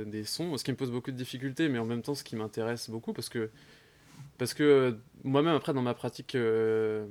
des 0.08 0.23
sons, 0.23 0.58
ce 0.58 0.63
qui 0.63 0.71
me 0.71 0.78
pose 0.78 0.91
beaucoup 0.91 1.12
de 1.12 1.17
difficultés, 1.17 1.67
mais 1.67 1.80
en 1.80 1.86
même 1.86 2.02
temps 2.02 2.15
ce 2.15 2.23
qui 2.23 2.36
m'intéresse 2.36 2.89
beaucoup, 2.89 3.13
parce 3.13 3.30
que, 3.30 3.50
parce 4.38 4.54
que 4.54 4.97
moi-même 5.23 5.56
après 5.56 5.73
dans 5.73 5.82
ma 5.82 5.93
pratique 5.93 6.36
euh, 6.36 7.06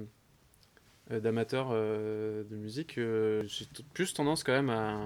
d'amateurs 1.11 1.69
euh, 1.71 2.43
de 2.45 2.57
musique, 2.57 2.99
euh, 2.99 3.45
j'ai 3.47 3.67
plus 3.95 4.13
tendance 4.13 4.43
quand 4.43 4.53
même 4.53 4.71
à, 4.71 4.99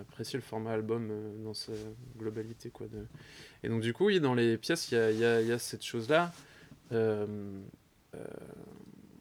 apprécier 0.00 0.38
le 0.38 0.42
format 0.42 0.72
album 0.72 1.12
dans 1.44 1.54
sa 1.54 1.72
globalité. 2.18 2.70
Quoi. 2.70 2.86
Et 3.62 3.68
donc 3.68 3.82
du 3.82 3.92
coup, 3.92 4.06
oui, 4.06 4.20
dans 4.20 4.34
les 4.34 4.56
pièces, 4.56 4.90
il 4.90 4.94
y 4.96 5.24
a, 5.24 5.58
cette 5.58 5.84
chose-là. 5.84 6.32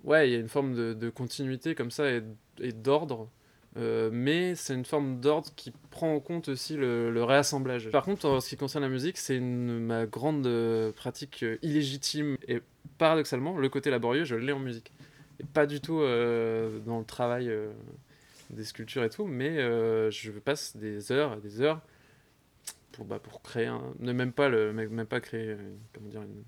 ouais, 0.04 0.30
il 0.30 0.32
y 0.32 0.36
a 0.36 0.40
une 0.40 0.48
forme 0.48 0.96
de, 0.96 1.10
continuité 1.10 1.76
comme 1.76 1.92
ça 1.92 2.06
et, 2.10 2.72
d'ordre. 2.72 3.30
mais 3.76 4.56
c'est 4.56 4.76
une 4.76 4.86
forme 4.86 5.20
d'ordre 5.20 5.50
qui 5.58 5.74
prend 5.92 6.16
en 6.16 6.22
compte 6.22 6.48
aussi 6.48 6.78
le, 6.78 7.12
le, 7.12 7.24
réassemblage. 7.26 7.92
Par 7.92 8.06
contre, 8.06 8.30
en 8.30 8.40
ce 8.40 8.48
qui 8.48 8.56
concerne 8.56 8.86
la 8.86 8.90
musique, 8.90 9.18
c'est 9.18 9.42
ma 9.42 10.06
grande 10.06 10.50
pratique 10.96 11.44
illégitime 11.62 12.38
et 12.48 12.62
paradoxalement, 12.98 13.58
le 13.58 13.68
côté 13.68 13.90
laborieux, 13.90 14.24
je 14.24 14.36
l'ai 14.36 14.54
en 14.54 14.60
musique 14.60 14.94
pas 15.46 15.66
du 15.66 15.82
tout 15.82 16.00
euh, 16.00 16.80
dans 16.80 17.00
le 17.00 17.06
travail 17.06 17.50
euh, 17.50 17.72
des 18.50 18.64
sculptures 18.64 19.04
et 19.04 19.10
tout, 19.10 19.26
mais 19.26 19.58
euh, 19.60 20.10
je 20.12 20.32
passe 20.32 20.76
des 20.76 21.12
heures 21.12 21.34
et 21.34 21.42
des 21.42 21.62
heures 21.62 21.82
pour, 22.92 23.06
bah, 23.06 23.20
pour 23.20 23.42
créer 23.42 23.68
un, 23.68 23.82
ne 24.00 24.12
même 24.14 24.32
pas 24.32 24.50
le, 24.50 24.74
même 24.74 25.06
pas 25.06 25.20
créer, 25.20 25.56
comment 25.94 26.10
dire, 26.10 26.24
une, 26.24 26.44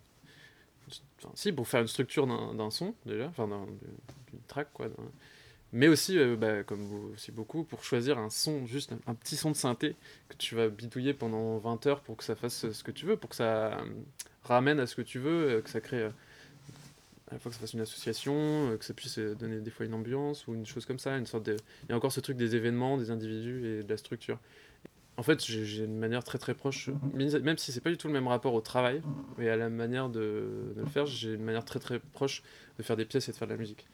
enfin, 1.18 1.32
si 1.36 1.52
pour 1.52 1.68
faire 1.68 1.82
une 1.82 1.88
structure 1.88 2.26
d'un 2.28 2.72
son 2.72 2.96
déjà, 3.06 3.28
enfin 3.28 3.48
d'une 3.48 4.42
track 4.48 4.70
quoi, 4.74 4.88
mais 5.72 5.88
aussi, 5.88 6.18
bah, 6.36 6.64
comme 6.64 6.82
vous 6.82 7.12
aussi 7.14 7.32
beaucoup, 7.32 7.64
pour 7.64 7.84
choisir 7.84 8.18
un 8.18 8.32
son, 8.32 8.66
juste 8.66 8.92
un, 9.06 9.14
petit 9.14 9.36
son 9.36 9.52
de 9.52 9.56
synthé 9.56 9.96
que 10.28 10.36
tu 10.36 10.56
vas 10.56 10.68
bidouiller 10.68 11.14
pendant 11.14 11.60
20 11.60 11.86
heures 11.86 12.02
pour 12.02 12.18
que 12.18 12.24
ça 12.24 12.36
fasse 12.36 12.72
ce 12.72 12.84
que 12.84 12.90
tu 12.90 13.06
veux, 13.06 13.18
pour 13.18 13.30
que 13.30 13.36
ça 13.36 13.78
ramène 14.44 14.80
à 14.80 14.88
ce 14.88 14.96
que 14.96 15.04
tu 15.04 15.20
veux, 15.20 15.62
que 15.62 15.70
ça 15.70 15.80
crée 15.80 16.10
à 17.30 17.34
la 17.34 17.40
fois 17.40 17.50
que 17.50 17.56
ça 17.56 17.62
fasse 17.62 17.74
une 17.74 17.82
association, 17.82 18.34
euh, 18.36 18.78
que 18.78 18.86
ça 18.86 18.94
puisse 18.94 19.20
euh, 19.20 19.36
donner 19.36 19.60
des 19.60 19.72
fois 19.72 19.86
une 19.86 19.94
ambiance 19.94 20.48
ou 20.48 20.56
une 20.56 20.66
chose 20.66 20.86
comme 20.86 21.00
ça, 21.00 21.18
une 21.18 21.26
sorte 21.26 21.46
de... 21.46 21.58
Il 21.84 21.90
y 21.90 21.94
a 21.94 21.96
encore 21.96 22.12
ce 22.12 22.20
truc 22.20 22.38
des 22.38 22.56
événements, 22.56 22.98
des 22.98 23.12
individus 23.12 23.66
et 23.66 23.84
de 23.84 23.90
la 23.90 23.98
structure. 23.98 24.40
en 25.18 25.24
fait, 25.24 25.44
j'ai 25.44 25.84
une 25.84 25.98
manière 25.98 26.24
très 26.24 26.38
très 26.38 26.54
proche, 26.54 26.90
même 27.14 27.58
si 27.58 27.72
c'est 27.72 27.82
pas 27.82 27.90
du 27.90 27.98
tout 27.98 28.08
le 28.08 28.14
même 28.14 28.28
rapport 28.28 28.54
au 28.54 28.62
travail, 28.62 29.02
mais 29.38 29.50
à 29.50 29.58
la 29.58 29.70
manière 29.70 30.10
de, 30.10 30.74
le 30.76 30.86
faire, 30.86 31.06
j'ai 31.06 31.34
une 31.34 31.44
manière 31.44 31.66
très 31.66 31.80
très 31.80 32.00
proche 32.00 32.42
de 32.78 32.84
faire 32.84 32.96
des 32.96 33.06
pièces 33.06 33.30
et 33.30 33.32
de 33.32 33.38
faire 33.38 33.48
de 33.48 33.54
la 33.54 33.60
musique. 33.60 33.86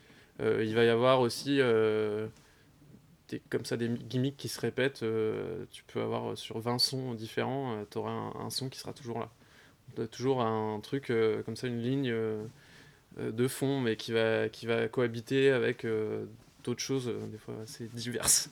Euh, 0.41 0.63
il 0.63 0.75
va 0.75 0.83
y 0.83 0.89
avoir 0.89 1.21
aussi 1.21 1.61
euh, 1.61 2.27
des, 3.29 3.39
comme 3.49 3.65
ça 3.65 3.75
des 3.77 3.89
gimmicks 3.89 4.37
qui 4.37 4.47
se 4.49 4.59
répètent. 4.61 5.03
Euh, 5.03 5.65
tu 5.71 5.83
peux 5.83 6.01
avoir 6.01 6.37
sur 6.37 6.59
20 6.59 6.79
sons 6.79 7.13
différents, 7.15 7.83
tu 7.89 7.97
auras 7.97 8.11
un, 8.11 8.49
son 8.49 8.69
qui 8.69 8.79
sera 8.79 8.93
toujours 8.93 9.19
là. 9.19 9.29
as 9.97 10.07
toujours 10.07 10.41
un 10.41 10.79
truc 10.81 11.11
comme 11.45 11.55
ça, 11.55 11.67
une 11.67 11.81
ligne 11.81 12.13
de 13.17 13.47
fond, 13.47 13.79
mais 13.79 13.95
qui 13.95 14.11
va, 14.11 14.49
qui 14.49 14.65
va 14.65 14.87
cohabiter 14.87 15.51
avec 15.51 15.85
d'autres 16.65 16.81
choses, 16.81 17.13
des 17.31 17.37
fois 17.37 17.55
assez 17.63 17.87
diverses. 17.87 18.49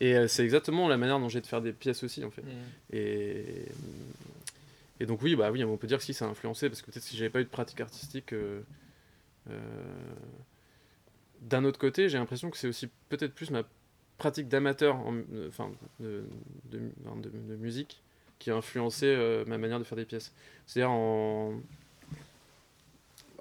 Et 0.00 0.14
euh, 0.14 0.28
c'est 0.28 0.44
exactement 0.44 0.88
la 0.88 0.96
manière 0.96 1.18
dont 1.18 1.28
j'ai 1.28 1.40
de 1.40 1.46
faire 1.46 1.60
des 1.60 1.72
pièces 1.72 2.02
aussi, 2.04 2.24
en 2.24 2.30
fait. 2.30 2.42
Mm. 2.42 2.48
Et, 2.92 3.44
et 5.00 5.06
donc, 5.06 5.20
oui, 5.22 5.36
bah 5.36 5.50
oui, 5.50 5.62
on 5.64 5.76
peut 5.76 5.86
dire 5.86 5.98
que 5.98 6.04
si 6.04 6.14
ça 6.14 6.26
a 6.26 6.28
influencé, 6.28 6.68
parce 6.68 6.82
que 6.82 6.90
peut-être 6.90 7.04
si 7.04 7.16
j'avais 7.16 7.30
pas 7.30 7.40
eu 7.40 7.44
de 7.44 7.50
pratique 7.50 7.80
artistique. 7.80 8.32
Euh, 8.32 8.60
euh, 9.50 9.58
d'un 11.42 11.64
autre 11.64 11.78
côté, 11.78 12.08
j'ai 12.08 12.18
l'impression 12.18 12.50
que 12.50 12.56
c'est 12.56 12.66
aussi 12.66 12.88
peut-être 13.08 13.34
plus 13.34 13.50
ma 13.50 13.62
pratique 14.18 14.48
d'amateur, 14.48 14.98
enfin, 15.46 15.70
de, 16.00 16.24
de, 16.64 16.80
de, 17.20 17.56
musique, 17.56 18.02
qui 18.38 18.50
a 18.50 18.56
influencé 18.56 19.14
ma 19.46 19.58
manière 19.58 19.78
de 19.78 19.84
faire 19.84 19.96
des 19.96 20.06
pièces. 20.06 20.32
C'est-à-dire 20.66 20.90
en, 20.90 21.60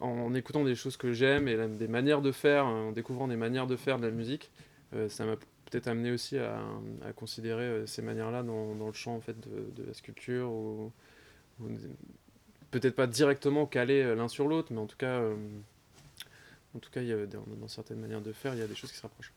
en 0.01 0.33
écoutant 0.33 0.63
des 0.63 0.75
choses 0.75 0.97
que 0.97 1.13
j'aime 1.13 1.47
et 1.47 1.55
des 1.67 1.87
manières 1.87 2.21
de 2.21 2.31
faire, 2.31 2.65
en 2.65 2.91
découvrant 2.91 3.27
des 3.27 3.35
manières 3.35 3.67
de 3.67 3.75
faire 3.75 3.97
de 3.97 4.05
la 4.05 4.11
musique, 4.11 4.51
ça 5.09 5.25
m'a 5.25 5.35
peut-être 5.65 5.87
amené 5.87 6.11
aussi 6.11 6.37
à, 6.37 6.61
considérer 7.15 7.63
euh, 7.63 7.85
ces 7.85 8.01
manières-là 8.01 8.43
dans, 8.43 8.73
le 8.73 8.93
champ 8.93 9.19
de, 9.27 9.83
la 9.83 9.93
sculpture, 9.93 10.49
ou, 10.49 10.91
peut-être 12.71 12.95
pas 12.95 13.07
directement 13.07 13.65
calé 13.65 14.01
euh, 14.01 14.15
l'un 14.15 14.27
sur 14.27 14.47
l'autre, 14.47 14.71
mais 14.71 14.79
en 14.79 14.87
tout 14.87 14.97
cas, 14.97 15.19
euh, 15.19 15.35
dans 16.73 17.67
certaines 17.67 17.99
manières 17.99 18.21
de 18.21 18.31
faire, 18.31 18.53
il 18.53 18.59
y 18.59 18.63
a 18.63 18.67
des 18.67 18.75
choses 18.75 18.91
qui 18.91 18.97
se 18.97 19.01
rapprochent. 19.01 19.33